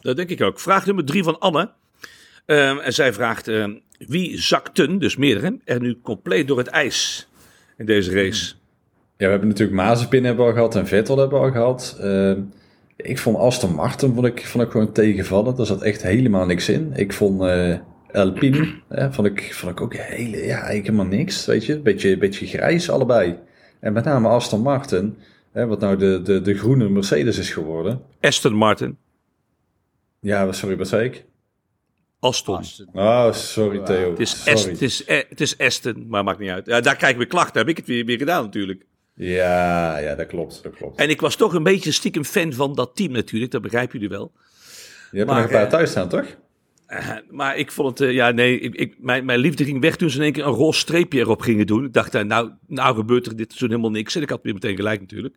[0.00, 0.60] Dat denk ik ook.
[0.60, 1.70] Vraag nummer drie van Anne.
[2.46, 7.28] Ehm, en zij vraagt, ehm, wie zakten, dus meerdere, er nu compleet door het ijs
[7.76, 8.54] in deze race?
[9.16, 11.96] Ja, we hebben natuurlijk Mazepin hebben we al gehad en Vettel hebben we al gehad.
[12.96, 15.56] Ik vond Aston Martin vond ik, vond ik gewoon tegenvallen.
[15.56, 16.92] Daar zat echt helemaal niks in.
[16.94, 17.78] Ik vond eh
[18.14, 21.46] Alpine eh, vond, ik, vond ik ook hele, ja, eigenlijk helemaal niks.
[21.46, 23.38] Weet je, beetje, beetje grijs allebei.
[23.80, 25.18] En met name Aston Martin,
[25.52, 28.02] hè, wat nou de, de, de groene Mercedes is geworden.
[28.20, 28.98] Aston Martin,
[30.20, 31.24] Ja, sorry, wat zei ik?
[32.20, 32.64] Aston.
[32.92, 34.10] Oh, sorry Theo.
[34.10, 34.52] Het is, sorry.
[34.52, 36.66] Est, het, is, eh, het is Aston, maar maakt niet uit.
[36.66, 37.60] Ja, daar krijg ik weer klachten.
[37.60, 38.84] Heb ik het weer, weer gedaan natuurlijk.
[39.14, 40.98] Ja, ja, dat klopt, dat klopt.
[40.98, 43.52] En ik was toch een beetje stiekem fan van dat team natuurlijk.
[43.52, 44.32] Dat begrijpen jullie wel.
[45.10, 46.36] Je hebt er maar, nog een paar eh, thuis staan, toch?
[46.86, 49.96] Eh, maar ik vond het, eh, ja nee, ik, ik, mijn, mijn liefde ging weg
[49.96, 51.84] toen ze in één keer een roze streepje erop gingen doen.
[51.84, 54.14] Ik dacht, nou, nou gebeurt er dit seizoen helemaal niks.
[54.14, 55.34] En ik had weer meteen gelijk natuurlijk.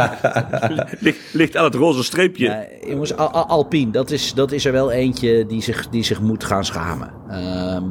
[1.00, 2.44] ligt, ligt aan het roze streepje.
[2.44, 6.02] Ja, jongens, Al- Al- Alpine, dat is, dat is er wel eentje die zich, die
[6.02, 7.12] zich moet gaan schamen.
[7.28, 7.90] Ehm,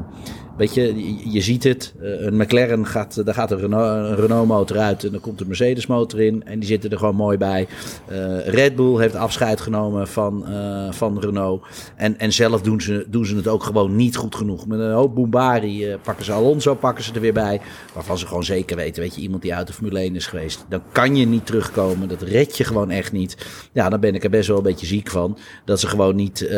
[0.60, 1.94] weet je, je, ziet het.
[2.02, 5.42] eh, een McLaren gaat, daar gaat een Renault, een Renault motor uit en dan komt
[5.42, 6.44] een Mercedes motor in.
[6.46, 7.68] En die zitten er gewoon mooi bij.
[8.08, 11.66] Eh, Red Bull heeft afscheid genomen van, eh, van Renault.
[11.96, 14.68] En, en zelf doen ze, doen ze het ook gewoon niet goed genoeg.
[14.68, 17.62] Met een hoop Bombari pakken ze Alonso pakken ze er weer bij.
[17.94, 20.66] Waarvan ze gewoon zeker weten, weet je, iemand die uit de Formule 1 is geweest.
[20.70, 22.08] Dan kan je niet terugkomen.
[22.08, 23.38] Dat red je gewoon echt niet.
[23.74, 25.38] Ja, dan ben ik er best wel een beetje ziek van.
[25.66, 26.50] Dat ze gewoon niet,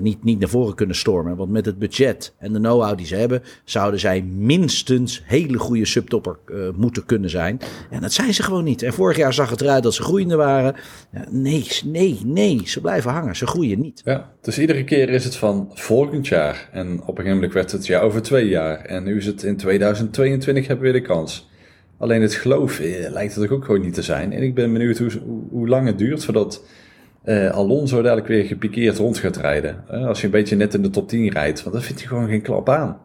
[0.00, 1.36] niet, niet naar voren kunnen stormen.
[1.36, 5.84] Want met het budget en de know-how die ze hebben, zouden zij minstens hele goede
[5.84, 7.60] subtopper eh, moeten kunnen zijn.
[7.90, 8.82] En dat zijn ze gewoon niet.
[8.82, 10.74] En vorig jaar zag het eruit dat ze groeiende waren.
[11.30, 12.60] Nee, nee, nee.
[12.64, 13.36] Ze blijven hangen.
[13.36, 14.00] Ze groeien niet.
[14.04, 16.68] Ja, dus iedere keer is het van volgend jaar.
[16.72, 18.84] En op een gegeven moment werd het ja over twee jaar.
[18.84, 21.48] En nu is het in 2022 hebben we weer de kans.
[21.98, 24.32] Alleen het geloof eh, lijkt het ook gewoon niet te zijn.
[24.32, 24.98] En ik ben benieuwd
[25.50, 26.62] hoe lang het duurt voordat
[27.22, 29.84] eh, Alonso dadelijk weer gepikeerd rond gaat rijden.
[29.88, 31.62] Eh, als je een beetje net in de top 10 rijdt.
[31.62, 32.98] Want dan vindt hij gewoon geen klap aan.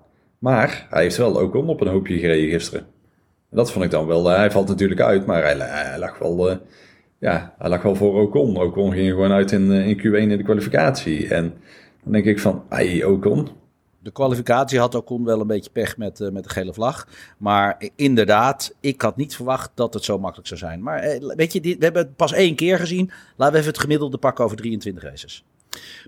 [0.45, 2.81] Maar hij heeft wel ook om op een hoopje gereden gisteren.
[3.49, 4.31] En dat vond ik dan wel.
[4.31, 6.49] eh, hij valt natuurlijk uit, maar hij, hij lag wel...
[6.49, 6.57] eh,
[7.19, 8.57] ja, hij lag wel voor Ocon.
[8.57, 11.27] Ocon ging gewoon uit in, eh, in Q1 in de kwalificatie.
[11.27, 11.53] En
[12.03, 13.47] dan denk ik van, ai, Ocon.
[13.99, 17.07] De kwalificatie had ook wel een beetje pech met, uh, met de gele vlag.
[17.37, 20.83] Maar inderdaad, ik had niet verwacht dat het zo makkelijk zou zijn.
[20.83, 23.11] Maar uh, weet je, dit, we hebben het pas één keer gezien.
[23.35, 25.45] Laten we even het gemiddelde pakken over 23 races.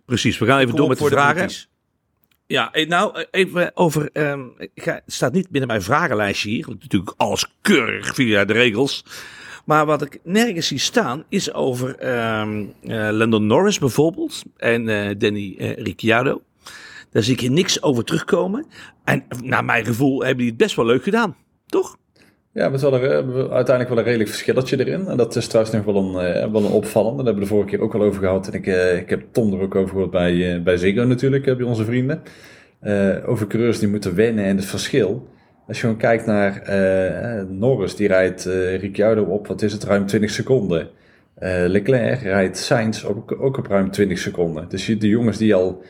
[0.05, 1.49] Precies, we gaan even door met de vragen.
[2.47, 4.09] Ja, nou, even over.
[4.13, 6.65] Um, het staat niet binnen mijn vragenlijstje hier.
[6.65, 9.05] Want natuurlijk alles keurig via de regels.
[9.65, 12.07] Maar wat ik nergens zie staan is over
[12.41, 12.73] um,
[13.47, 14.43] Norris bijvoorbeeld.
[14.57, 16.41] En uh, Danny uh, Ricciardo.
[17.11, 18.65] Daar zie ik hier niks over terugkomen.
[19.03, 21.35] En naar mijn gevoel hebben die het best wel leuk gedaan.
[21.65, 21.97] Toch?
[22.57, 23.01] Ja, we hadden
[23.51, 25.07] uiteindelijk wel een redelijk verschilletje erin.
[25.07, 27.23] En dat is trouwens nog wel een, wel een opvallende.
[27.23, 28.47] Daar hebben we de vorige keer ook al over gehad.
[28.47, 28.65] En ik,
[29.01, 32.21] ik heb Tom er ook over gehoord bij, bij Ziggo natuurlijk, bij onze vrienden.
[33.25, 35.27] over coureurs die moeten wennen en het verschil.
[35.67, 36.63] Als je gewoon kijkt naar
[37.49, 40.89] Norris, die rijdt uh, Ricciardo op, wat is het, ruim 20 seconden.
[41.67, 44.65] Leclerc rijdt Sainz ook, ook op ruim 20 seconden.
[44.69, 45.83] Dus de jongens die al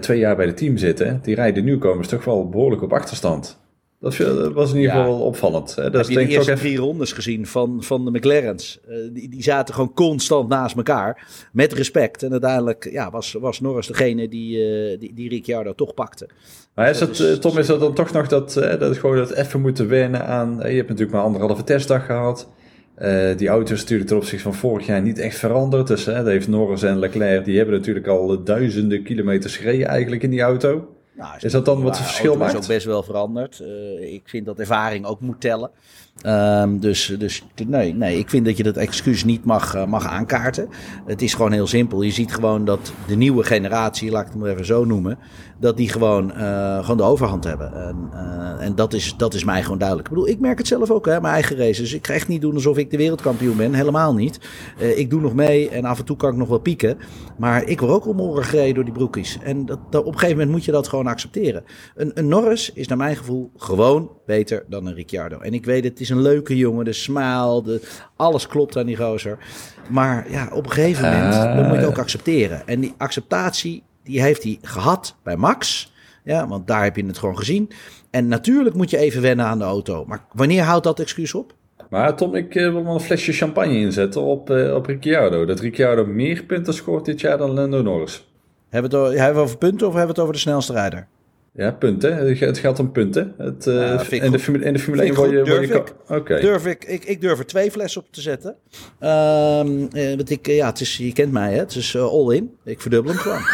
[0.00, 3.62] twee jaar bij het team zitten, die rijden nieuwkomers toch wel behoorlijk op achterstand.
[4.10, 5.74] Dat was in ieder geval opvallend.
[5.74, 8.80] Dat Heb je de eerste drie rondes gezien van, van de McLaren's?
[9.12, 12.22] die, die zaten gewoon constant naast elkaar, met respect.
[12.22, 14.58] En uiteindelijk ja, was, was Norris degene die,
[14.98, 16.28] die, die Ricciardo toch pakte.
[16.74, 19.32] Maar is het, is, Tom, is dat dan toch nog dat, dat het gewoon dat
[19.32, 20.56] even moeten wennen aan...
[20.56, 22.48] Je hebt natuurlijk maar anderhalve testdag gehad.
[22.98, 25.86] Uh, die auto is natuurlijk ten opzichte van vorig jaar niet echt veranderd.
[25.86, 30.30] Dus hè, heeft Norris en Leclerc, die hebben natuurlijk al duizenden kilometers gereden eigenlijk in
[30.30, 30.88] die auto.
[31.16, 32.52] Nou, is, is, dat dan wat het verschil maakt?
[32.52, 33.60] is ook best wel veranderd.
[33.60, 35.70] Uh, ik vind dat ervaring ook moet tellen.
[36.22, 40.06] Um, dus dus nee, nee, ik vind dat je dat excuus niet mag, uh, mag
[40.06, 40.68] aankaarten.
[41.06, 42.02] Het is gewoon heel simpel.
[42.02, 45.18] Je ziet gewoon dat de nieuwe generatie, laat ik het maar even zo noemen,
[45.60, 47.72] dat die gewoon, uh, gewoon de overhand hebben.
[47.74, 50.08] En, uh, en dat, is, dat is mij gewoon duidelijk.
[50.08, 51.94] Ik bedoel, ik merk het zelf ook, hè, mijn eigen races.
[51.94, 53.74] Ik ga echt niet doen alsof ik de wereldkampioen ben.
[53.74, 54.38] Helemaal niet.
[54.78, 56.98] ik doe nog mee en af en toe kan ik nog wel pieken.
[57.38, 59.38] Maar ik word ook om oren gereden door die broekies.
[59.42, 61.64] En dat, dat, op een gegeven moment moet je dat gewoon accepteren.
[61.94, 65.38] Een, een Norris is naar mijn gevoel gewoon beter dan een Ricciardo.
[65.38, 66.84] En ik weet het is een leuke jongen.
[66.84, 67.80] De smile, de,
[68.16, 69.38] alles klopt aan die gozer.
[69.88, 72.66] Maar ja, op een gegeven moment uh, dan moet je het ook accepteren.
[72.66, 75.92] En die acceptatie, die heeft hij gehad bij Max.
[76.24, 77.70] Ja, want daar heb je het gewoon gezien.
[78.10, 80.04] En natuurlijk moet je even wennen aan de auto.
[80.06, 81.54] Maar wanneer houdt dat excuus op?
[81.90, 85.44] Maar Tom, ik wil wel een flesje champagne inzetten op, uh, op Ricciardo.
[85.44, 88.28] Dat Ricciardo meer punten scoort dit jaar dan Lando Norris.
[88.68, 91.06] Hebben we het over, over punten of hebben we het over de snelste rijder?
[91.56, 92.36] Ja, punten.
[92.38, 93.34] Het gaat om punten.
[93.38, 95.42] Het, uh, ja, in, de Formule, in de Formule 1 word je...
[95.42, 96.40] Durf, je ik, okay.
[96.40, 98.56] durf ik, ik, ik durf er twee flessen op te zetten.
[99.00, 101.58] Um, eh, want ik, ja, het is, je kent mij, hè?
[101.58, 102.56] het is uh, all in.
[102.64, 103.42] Ik verdubbel hem gewoon.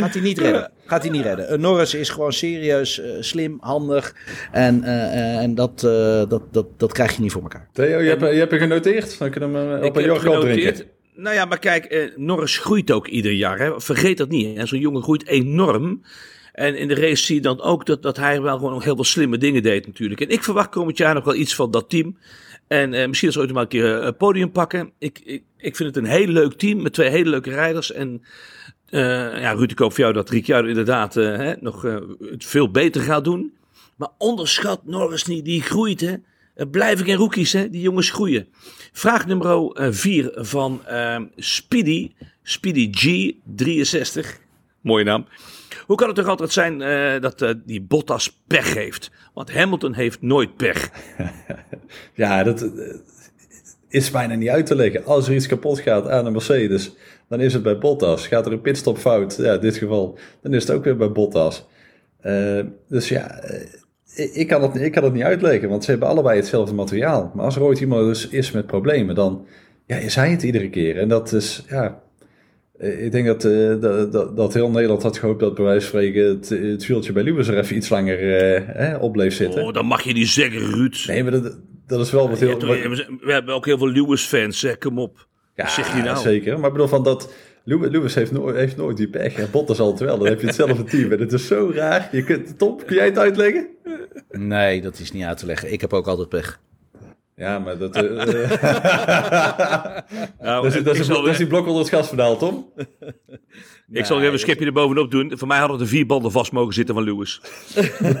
[0.00, 0.70] Gaat hij niet redden.
[0.86, 1.52] Gaat hij niet redden.
[1.52, 4.14] Uh, Norris is gewoon serieus, uh, slim, handig.
[4.52, 5.80] En, uh, en dat,
[6.28, 7.68] dat, dat, dat krijg je niet voor elkaar.
[7.72, 9.18] Theo, je, hebt, je hebt je genoteerd.
[9.18, 10.86] Dan kunnen we hem op een yoghurt drinken.
[11.14, 13.58] Nou ja, maar kijk, eh, Norris groeit ook ieder jaar.
[13.58, 13.80] Hè.
[13.80, 14.68] Vergeet dat niet.
[14.68, 16.02] Zo'n jongen groeit enorm.
[16.52, 19.04] En in de race zie je dan ook dat, dat hij wel gewoon heel veel
[19.04, 20.20] slimme dingen deed natuurlijk.
[20.20, 22.18] En ik verwacht komend jaar nog wel iets van dat team.
[22.66, 24.92] En eh, misschien zal ooit maar een keer een podium pakken.
[24.98, 27.92] Ik, ik, ik vind het een heel leuk team met twee hele leuke rijders.
[27.92, 28.22] En
[28.90, 29.00] uh,
[29.40, 31.82] ja, Ruud, ik hoop voor jou dat Ricciardo inderdaad uh, hè, nog
[32.20, 33.52] het veel beter gaat doen.
[33.96, 36.14] Maar onderschat Norris niet, die groeit hè.
[36.70, 38.48] Blijven geen rookies hè, die jongens groeien.
[38.92, 42.10] Vraag nummer 4 van uh, Speedy,
[42.42, 44.26] Speedy G63.
[44.80, 45.26] Mooie naam.
[45.86, 49.10] Hoe kan het toch altijd zijn uh, dat die Bottas pech heeft?
[49.34, 50.90] Want Hamilton heeft nooit pech.
[52.14, 52.70] ja, dat
[53.88, 55.04] is bijna niet uit te leggen.
[55.04, 56.92] Als er iets kapot gaat aan een Mercedes,
[57.28, 58.26] dan is het bij Bottas.
[58.26, 61.12] Gaat er een pitstop fout, ja, in dit geval, dan is het ook weer bij
[61.12, 61.66] Bottas.
[62.88, 63.40] Dus ja,
[64.14, 67.32] ik kan, het, ik kan het niet uitleggen, want ze hebben allebei hetzelfde materiaal.
[67.34, 69.46] Maar als er ooit iemand dus is met problemen, dan
[69.86, 70.98] ja, is hij het iedere keer.
[70.98, 72.02] En dat is, ja,
[72.78, 76.28] ik denk dat, uh, dat, dat, heel Nederland had gehoopt dat bij wijze van spreken
[76.28, 78.20] het, het wieltje bij Lewis er even iets langer
[78.92, 79.62] uh, op bleef zitten.
[79.62, 81.04] Oh, dat mag je niet zeggen, Ruud.
[81.06, 82.66] Nee, maar dat, dat is wel wat heel...
[82.74, 82.88] Ja,
[83.20, 85.26] we hebben ook heel veel Lewis-fans, zeg, kom op.
[85.54, 86.18] Ja, zeg je nou?
[86.18, 86.58] zeker.
[86.58, 87.32] Maar ik bedoel van dat...
[87.64, 90.18] Lewis heeft, nooit, heeft nooit die pech en Bottas altijd wel.
[90.18, 92.08] Dan heb je hetzelfde team en het is zo raar.
[92.12, 93.68] Je kunt, Tom, kun jij het uitleggen?
[94.30, 95.72] Nee, dat is niet uit te leggen.
[95.72, 96.60] Ik heb ook altijd pech.
[97.36, 97.96] Ja, maar dat...
[97.96, 98.02] Uh,
[100.40, 102.66] nou, dat, is, dat, is, dat is die blok onder het gaspedaal, Tom.
[103.92, 105.32] Ik zal even een schipje erbovenop doen.
[105.34, 107.40] Voor mij hadden de vier banden vast mogen zitten van Lewis.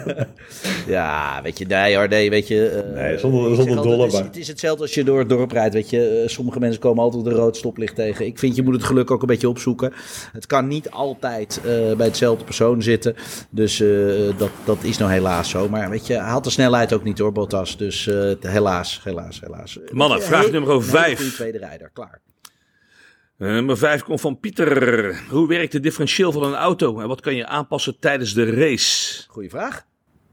[0.86, 2.84] ja, weet je, nee hoor, nee, weet je.
[2.86, 4.06] Uh, nee, zonder, zonder dollar.
[4.06, 6.20] Het is, het is, hetzelfde als je door het dorp rijdt, weet je.
[6.22, 8.26] Uh, sommige mensen komen altijd een rood stoplicht tegen.
[8.26, 9.92] Ik vind, je moet het geluk ook een beetje opzoeken.
[10.32, 13.14] Het kan niet altijd uh, bij hetzelfde persoon zitten.
[13.50, 13.82] Dus
[14.36, 15.68] dat, dat is nou helaas zo.
[15.68, 17.76] Maar weet je, had de snelheid ook niet hoor, Bottas.
[17.76, 18.04] Dus
[18.40, 19.00] helaas, helaas,
[19.40, 19.78] helaas.
[19.92, 21.34] Mannen, vraag nummer 5.
[21.34, 22.20] tweede rijder, klaar.
[23.36, 25.22] Nummer 5 komt van Pieter.
[25.28, 29.24] Hoe werkt de differentieel van een auto en wat kan je aanpassen tijdens de race?
[29.28, 29.86] Goeie vraag.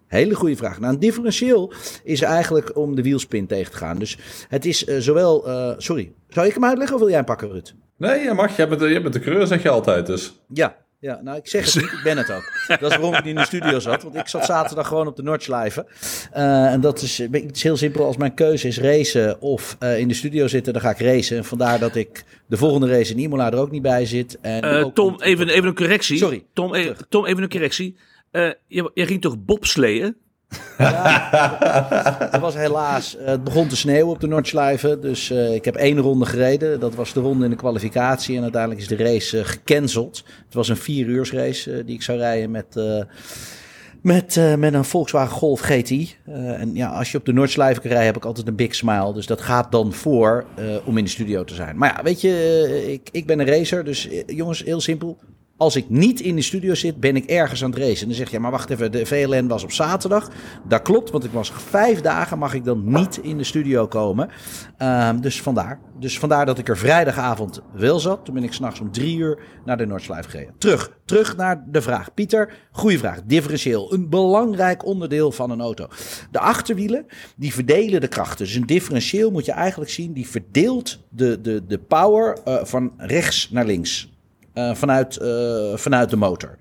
[0.07, 0.79] Hele goede vraag.
[0.79, 1.73] Nou, een differentieel
[2.03, 3.99] is eigenlijk om de wielspin tegen te gaan.
[3.99, 4.17] Dus
[4.49, 5.47] het is uh, zowel.
[5.47, 7.75] Uh, sorry, zou ik hem uitleggen of wil jij hem pakken, Rut?
[7.97, 8.57] Nee, je mag.
[8.57, 10.05] Je bent, je bent de creur, zeg je altijd.
[10.05, 10.39] Dus.
[10.53, 12.53] Ja, ja, nou ik zeg het niet, ik ben het ook.
[12.67, 15.15] Dat is waarom ik niet in de studio zat, want ik zat zaterdag gewoon op
[15.15, 15.85] de Nordschleife.
[16.35, 19.99] Uh, en dat is, het is heel simpel, als mijn keuze is racen of uh,
[19.99, 21.37] in de studio zitten, dan ga ik racen.
[21.37, 24.37] En vandaar dat ik de volgende race in Imola er ook niet bij zit.
[24.41, 26.17] En uh, Tom, even, even een correctie.
[26.17, 26.45] Sorry.
[26.53, 27.95] Tom, e Tom even een correctie.
[28.67, 30.15] Je, je, ging toch bobsleeën?
[32.31, 33.17] Het was helaas.
[33.19, 34.99] Het begon te sneeuwen op de Noordschleife.
[35.01, 36.79] Dus uh, ik heb één ronde gereden.
[36.79, 38.35] Dat was de ronde in de kwalificatie.
[38.37, 40.23] En uiteindelijk is de race uh, gecanceld.
[40.45, 42.75] Het was een vier uur race die ik zou rijden met,
[44.01, 46.15] met, met een Volkswagen Golf GTI.
[46.25, 49.13] en ja, als je op de Noordschleife kan rijden, heb ik altijd een big smile.
[49.13, 50.45] Dus dat gaat dan voor
[50.85, 51.77] om in de studio te zijn.
[51.77, 53.83] Maar ja, weet je, ik, ik ben een racer.
[53.83, 55.17] Dus jongens, heel simpel
[55.59, 58.01] als ik niet in de studio zit, ben ik ergens aan het racen.
[58.01, 60.29] En dan zeg je, maar wacht even, de VLN was op zaterdag.
[60.67, 64.29] Dat klopt, want ik was vijf dagen, mag ik dan niet in de studio komen.
[64.81, 65.79] Um, dus vandaar.
[65.99, 68.25] Dus vandaar dat ik er vrijdagavond wel zat.
[68.25, 70.53] Toen ben ik s'nachts om drie uur naar de Noordslijf gereden.
[70.57, 72.13] Terug, terug naar de vraag.
[72.13, 73.21] Pieter, goede vraag.
[73.23, 75.87] Differentieel, een belangrijk onderdeel van een auto.
[76.31, 77.05] De achterwielen,
[77.35, 78.45] die verdelen de krachten.
[78.45, 82.93] Dus een differentieel moet je eigenlijk zien, die verdeelt de, de, de power uh, van
[82.97, 84.09] rechts naar links.
[84.53, 86.57] Uh, vanuit, uh, vanuit de motor.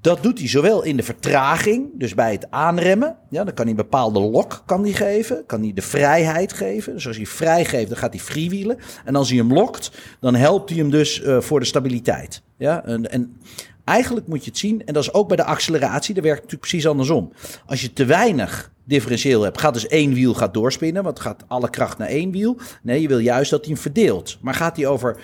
[0.00, 3.16] Dat doet hij zowel in de vertraging, dus bij het aanremmen.
[3.28, 5.46] Ja, dan kan hij een bepaalde lok kan hij geven.
[5.46, 6.92] Kan hij de vrijheid geven.
[6.92, 8.78] Dus als hij vrij geeft, dan gaat hij freewheelen.
[9.04, 9.90] En als hij hem lokt,
[10.20, 12.42] dan helpt hij hem dus uh, voor de stabiliteit.
[12.56, 13.36] Ja, en, en
[13.84, 16.68] eigenlijk moet je het zien, en dat is ook bij de acceleratie, dat werkt natuurlijk
[16.68, 17.32] precies andersom.
[17.66, 21.70] Als je te weinig differentieel hebt, gaat dus één wiel gaat doorspinnen, want gaat alle
[21.70, 22.58] kracht naar één wiel.
[22.82, 24.38] Nee, je wil juist dat hij hem verdeelt.
[24.40, 25.16] Maar gaat hij over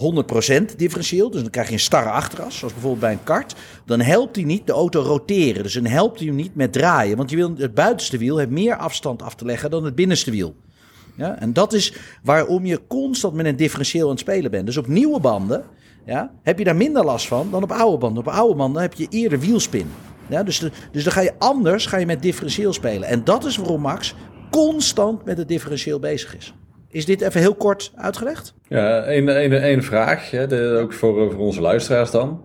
[0.00, 3.54] 100% differentieel, dus dan krijg je een starre achteras, zoals bijvoorbeeld bij een kart.
[3.84, 7.16] Dan helpt hij niet de auto roteren, dus dan helpt hij hem niet met draaien.
[7.16, 10.30] Want je wil, het buitenste wiel heeft meer afstand af te leggen dan het binnenste
[10.30, 10.54] wiel.
[11.16, 14.66] Ja, en dat is waarom je constant met een differentieel aan het spelen bent.
[14.66, 15.64] Dus op nieuwe banden
[16.06, 18.22] ja, heb je daar minder last van dan op oude banden.
[18.26, 19.90] Op oude banden heb je eerder wielspin.
[20.28, 20.58] Ja, dus,
[20.92, 23.08] dus dan ga je anders ga je met differentieel spelen.
[23.08, 24.14] En dat is waarom Max
[24.50, 26.54] constant met het differentieel bezig is.
[26.90, 28.54] Is dit even heel kort uitgelegd?
[28.68, 32.44] Ja, één vraag, hè, de, ook voor, voor onze luisteraars dan.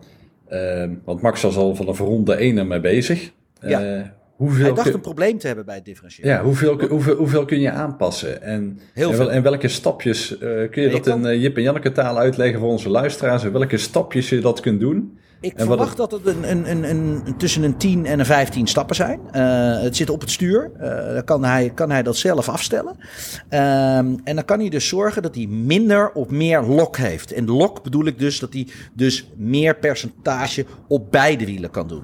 [0.50, 3.32] Uh, want Max was al van een ronde 1 ermee bezig.
[3.62, 3.96] Ja.
[3.96, 4.02] Uh,
[4.36, 6.32] hoeveel Hij dacht een probleem te hebben bij het differentiëren.
[6.32, 8.41] Ja, hoeveel, hoeveel, hoeveel kun je aanpassen?
[8.41, 9.32] En, heel veel.
[9.32, 10.39] en welke stapjes, uh,
[10.70, 11.28] kun je dat kan...
[11.28, 13.43] in Jip en Janneke taal uitleggen voor onze luisteraars?
[13.43, 15.18] En welke stapjes je dat kunt doen?
[15.42, 15.98] Ik en verwacht het...
[15.98, 19.20] dat het een, een, een, een, tussen een 10 en een 15 stappen zijn.
[19.36, 20.72] Uh, het zit op het stuur.
[20.82, 22.96] Uh, dan kan hij, kan hij dat zelf afstellen.
[23.50, 27.32] Uh, en dan kan hij dus zorgen dat hij minder of meer lok heeft.
[27.32, 32.04] En lok bedoel ik dus dat hij dus meer percentage op beide wielen kan doen.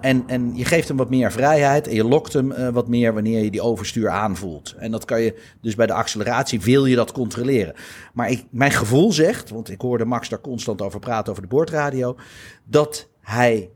[0.00, 3.44] En, en je geeft hem wat meer vrijheid en je lokt hem wat meer wanneer
[3.44, 4.74] je die overstuur aanvoelt.
[4.78, 7.74] En dat kan je dus bij de acceleratie wil je dat controleren.
[8.12, 11.48] Maar ik, mijn gevoel zegt, want ik hoorde Max daar constant over praten over de
[11.48, 12.16] boordradio
[12.64, 13.70] dat hij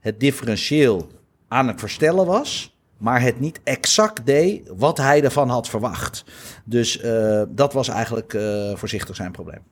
[0.00, 1.08] het differentieel
[1.48, 6.24] aan het verstellen was, maar het niet exact deed wat hij ervan had verwacht.
[6.64, 8.38] Dus uh, dat was eigenlijk
[8.74, 9.62] voorzichtig zijn probleem.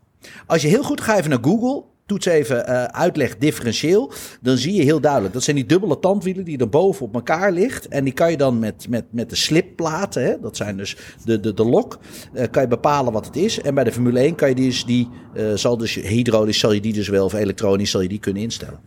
[0.47, 4.75] Als je heel goed gaat even naar Google, toets even uh, uitleg differentieel, dan zie
[4.75, 5.33] je heel duidelijk.
[5.33, 7.89] Dat zijn die dubbele tandwielen die er boven op elkaar ligt.
[7.89, 11.41] En die kan je dan met, met, met de slipplaten, hè, dat zijn dus de,
[11.41, 11.99] de, de lok,
[12.35, 13.61] uh, kan je bepalen wat het is.
[13.61, 16.81] En bij de Formule 1 kan je dus die, uh, zal dus hydraulisch zal je
[16.81, 18.81] die dus wel, of elektronisch zal je die kunnen instellen.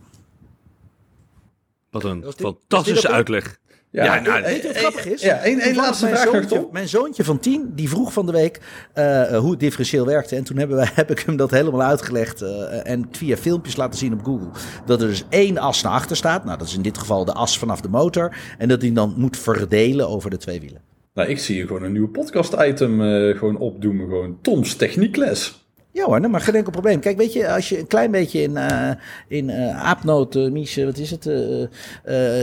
[1.90, 3.58] Wat een fantastische uitleg.
[3.92, 5.22] Ja, ja nou, weet je wat grappig is?
[5.22, 8.32] Ja, één, één laatste mijn vraag zoontje, mijn zoontje van tien, die vroeg van de
[8.32, 8.60] week
[8.94, 10.36] uh, hoe het differentieel werkte.
[10.36, 13.98] En toen hebben wij, heb ik hem dat helemaal uitgelegd uh, en via filmpjes laten
[13.98, 14.50] zien op Google.
[14.86, 16.44] Dat er dus één as naar achter staat.
[16.44, 18.36] Nou, dat is in dit geval de as vanaf de motor.
[18.58, 20.80] En dat die dan moet verdelen over de twee wielen.
[21.14, 23.98] Nou, ik zie hier gewoon een nieuwe podcast-item uh, gewoon opdoen.
[23.98, 25.61] Gewoon Toms techniekles.
[25.92, 27.00] Ja hoor, maar geen enkel probleem.
[27.00, 28.90] Kijk, weet je, als je een klein beetje in, uh,
[29.28, 31.28] in uh, aapnoot, uh, Mies, wat is het,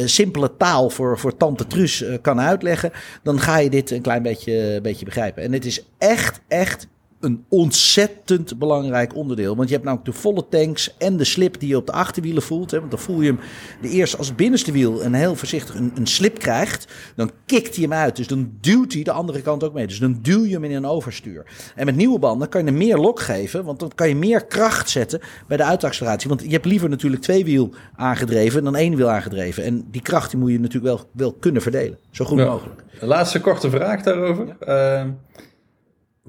[0.10, 2.92] simpele taal voor, voor tante Truus kan uitleggen,
[3.24, 5.44] dan ga je dit een klein beetje, beetje begrijpen.
[5.44, 6.88] En het is echt, echt
[7.20, 9.56] een ontzettend belangrijk onderdeel.
[9.56, 12.44] Want je hebt namelijk de volle tanks en de slip die je op de achterwielen
[12.44, 12.72] voelt.
[12.72, 13.40] Hè, want dan voel je hem
[13.82, 16.88] de eerste als het binnenste wiel een heel voorzichtig een, een slip krijgt.
[17.16, 18.16] Dan kikt hij hem uit.
[18.16, 19.88] Dus dan duwt hij de andere kant ook mee.
[19.88, 21.46] Dus dan duw je hem in een overstuur.
[21.76, 23.64] En met nieuwe banden kan je hem meer lok geven.
[23.64, 26.30] Want dan kan je meer kracht zetten bij de uitacceleratie.
[26.30, 29.64] Want je hebt liever natuurlijk twee wiel aangedreven dan één wiel aangedreven.
[29.64, 31.98] En die kracht die moet je natuurlijk wel, wel kunnen verdelen.
[32.12, 32.46] Zo goed ja.
[32.46, 32.84] mogelijk.
[33.00, 34.56] Laatste korte vraag daarover.
[34.66, 35.04] Ja.
[35.04, 35.10] Uh,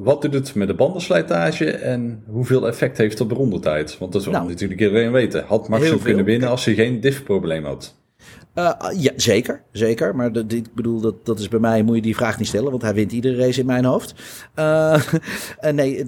[0.03, 3.99] wat doet het met de bandenslijtage en hoeveel effect heeft dat op de rondetijd?
[3.99, 4.49] Want dat wil Nou.
[4.49, 5.45] natuurlijk iedereen weten.
[5.47, 7.99] Had Max kunnen winnen als hij geen diff-probleem had?
[8.55, 9.63] Eh, ja, zeker.
[9.73, 10.17] Zeker.
[10.17, 12.71] Maar dat, ik bedoel, dat, dat is bij mij, moet je die vraag niet stellen,
[12.71, 14.15] want hij wint iedere race in mijn hoofd.
[14.55, 14.95] Eh,
[15.59, 16.07] eh, nee,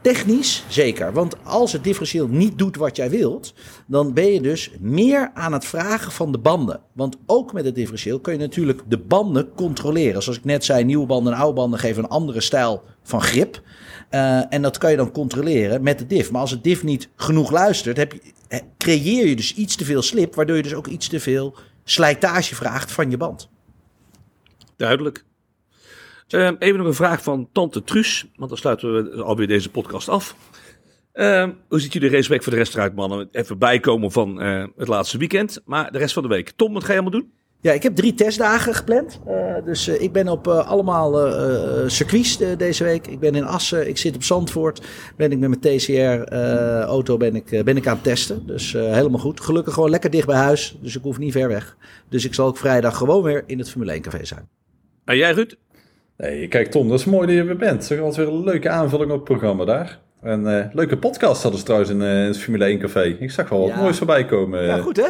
[0.00, 1.12] technisch zeker.
[1.12, 3.54] Want als het differentieel niet doet wat jij wilt,
[3.86, 6.80] dan ben je dus meer aan het vragen van de banden.
[6.92, 10.22] Want ook met het differentieel kun je natuurlijk de banden controleren.
[10.22, 13.62] Zoals ik net zei, nieuwe banden en oude banden geven een andere stijl van grip.
[14.08, 16.30] Eh, en dat kan je dan controleren met de diff.
[16.30, 18.20] Maar als het diff niet genoeg luistert, heb je,
[18.78, 21.54] creëer je dus iets te veel slip, waardoor je dus ook iets te veel
[21.84, 23.50] slijtage vraagt van je band.
[24.76, 25.24] Duidelijk.
[26.28, 30.08] Ehm, even nog een vraag van Tante Truus, want dan sluiten we alweer deze podcast
[30.08, 30.36] af.
[31.12, 33.28] Ehm, hoe ziet de raceweek voor de rest eruit, mannen?
[33.32, 36.50] Even bijkomen van eh, het laatste weekend, maar de rest van de week.
[36.50, 37.32] Tom, wat ga je allemaal doen?
[37.62, 39.20] Ja, ik heb drie testdagen gepland.
[39.26, 41.12] Eh, dus eh, ik ben op eh, allemaal
[41.86, 43.06] circuits deze week.
[43.06, 44.86] Ik ben in Assen, ik zit op Zandvoort.
[45.16, 48.46] Ben ik met mijn TCR-auto ben ik, ben ik aan het testen.
[48.46, 49.40] Dus eh, helemaal goed.
[49.40, 50.78] Gelukkig gewoon lekker dicht bij huis.
[50.80, 51.76] Dus ik hoef niet ver weg.
[52.08, 54.48] Dus ik zal ook vrijdag gewoon weer in het Formule 1 café zijn.
[55.04, 55.56] En jij, Ruud?
[56.16, 57.84] Nee, kijk Tom, dat is mooi dat je er bent.
[57.84, 60.00] Zeg altijd weer een leuke aanvulling op het programma daar.
[60.22, 63.02] En eh, leuke podcast hadden ze trouwens in, eh, in het Formule 1 café.
[63.02, 63.76] Ik zag wel wat Ja.
[63.80, 64.62] moois voorbij komen.
[64.64, 65.08] Ja, goed hè?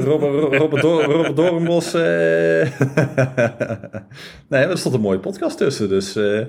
[0.00, 2.70] Robert, Robert, Dor- Robert eh.
[4.50, 5.88] nee, er stond een mooie podcast tussen.
[5.88, 6.40] Dus eh,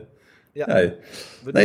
[0.53, 0.65] Ja.
[0.73, 0.93] nee.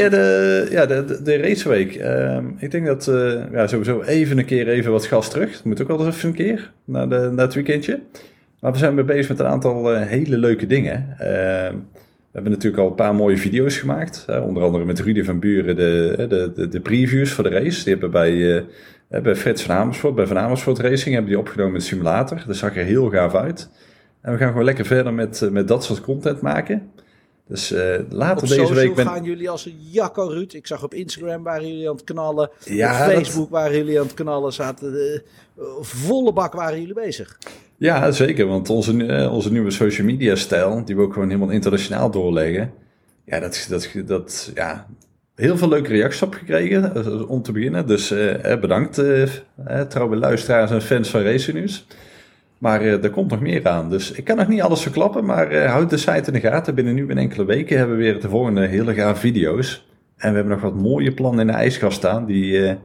[0.09, 1.94] De, ja, de, de, de raceweek.
[1.94, 5.52] Ehm, ik denk dat eh, ja, sowieso even een keer even wat gas terug.
[5.52, 8.00] Dat moet ook altijd even een keer, na, de, het weekendje.
[8.61, 11.14] Maar we zijn weer bezig met een aantal eh, hele leuke dingen.
[11.18, 11.74] Ehm,
[12.35, 14.22] we hebben natuurlijk al een paar mooie video's gemaakt.
[14.26, 17.82] hè, onder andere met Rudy van Buren de, de, de, de previews voor de race.
[17.85, 18.57] Die hebben bij,
[19.09, 22.43] eh, bij Frits van Amersfoort, bij Van Amersfoort Racing, hebben die opgenomen met simulator.
[22.47, 23.70] Dat zag er heel gaaf uit.
[24.20, 26.91] En we gaan gewoon lekker verder met, eh, met dat soort content maken.
[27.49, 30.53] Dus eh, later Op deze week ben gaan jullie als een Jacco Ruud.
[30.53, 32.51] Ik zag op Instagram waren jullie aan het knallen.
[32.64, 34.53] Ja, op dat- Facebook waren jullie aan het knallen.
[34.53, 35.22] Zaten,
[35.80, 37.39] volle bak waren jullie bezig.
[37.78, 38.46] Ja, zeker.
[38.46, 42.70] Want onze, eh, onze nieuwe social media stijl, die we ook gewoon helemaal internationaal doorleggen.
[43.24, 44.86] Ja, dat, dat, dat ja,
[45.34, 47.86] heel veel leuke reacties op gekregen eh, om te beginnen.
[47.86, 51.86] Dus eh, eh, bedankt, eh, eh, trouwe luisteraars en fans van Racing News.
[52.58, 53.90] Maar eh, er komt nog meer aan.
[53.90, 56.74] Dus ik kan nog niet alles verklappen, maar eh, houd de site in de gaten.
[56.74, 59.86] Binnen nu en enkele weken hebben we weer de volgende hele gaaf video's.
[60.16, 62.76] En we hebben nog wat mooie plannen in de ijskast staan die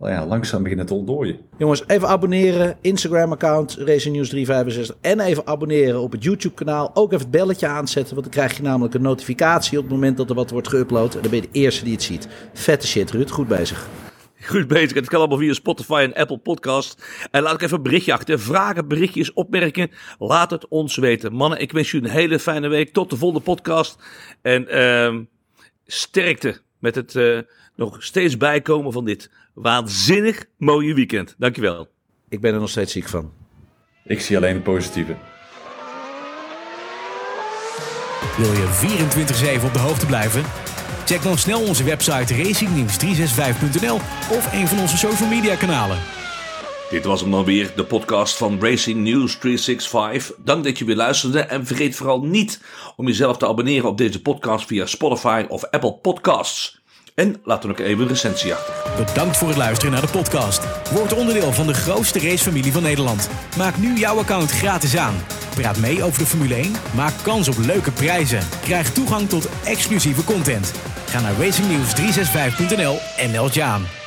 [0.00, 1.38] wel ja, langzaam beginnen te ontdooien.
[1.58, 2.76] Jongens, even abonneren.
[2.80, 4.96] Instagram-account Racing News 365.
[5.00, 6.90] En even abonneren op het YouTube-kanaal.
[6.94, 8.14] Ook even het belletje aanzetten.
[8.14, 11.14] Want dan krijg je namelijk een notificatie op het moment dat er wat wordt geüpload.
[11.14, 12.28] En dan ben je de eerste die het ziet.
[12.52, 13.30] Vette shit, Ruud.
[13.30, 13.88] Goed bezig.
[14.42, 14.94] Goed bezig.
[14.94, 17.04] Het kan allemaal via Spotify en Apple Podcast.
[17.30, 18.40] En laat ik even een berichtje achter.
[18.40, 19.90] Vragen, berichtjes, opmerkingen.
[20.18, 21.32] Laat het ons weten.
[21.32, 22.92] Mannen, ik wens jullie een hele fijne week.
[22.92, 24.02] Tot de volgende podcast.
[24.42, 25.22] En ehm,
[25.86, 27.38] sterkte met het eh,
[27.76, 31.34] nog steeds bijkomen van dit waanzinnig mooie weekend.
[31.38, 31.88] Dankjewel.
[32.28, 33.32] Ik ben er nog steeds ziek van.
[34.04, 35.16] Ik zie alleen het positieve.
[38.36, 40.42] Wil je 24-7 op de hoogte blijven?
[41.04, 43.94] Check dan snel onze website racingnieuws365.nl
[44.36, 45.98] of een van onze social media kanalen.
[46.90, 50.36] Dit was hem dan weer, de podcast van Racing News 365.
[50.44, 52.60] Dank dat je weer luisterde en vergeet vooral niet
[52.96, 56.80] om jezelf te abonneren op deze podcast via Spotify of Apple Podcasts.
[57.14, 59.04] En laat dan ook even een recensie achter.
[59.04, 60.90] Bedankt voor het luisteren naar de podcast.
[60.92, 63.28] Word onderdeel van de grootste racefamilie van Nederland.
[63.56, 65.14] Maak nu jouw account gratis aan.
[65.54, 68.46] Praat mee over de Formule 1, maak kans op leuke prijzen.
[68.62, 70.72] Krijg toegang tot exclusieve content.
[71.06, 73.99] Ga naar racingnews365.nl en meld je aan.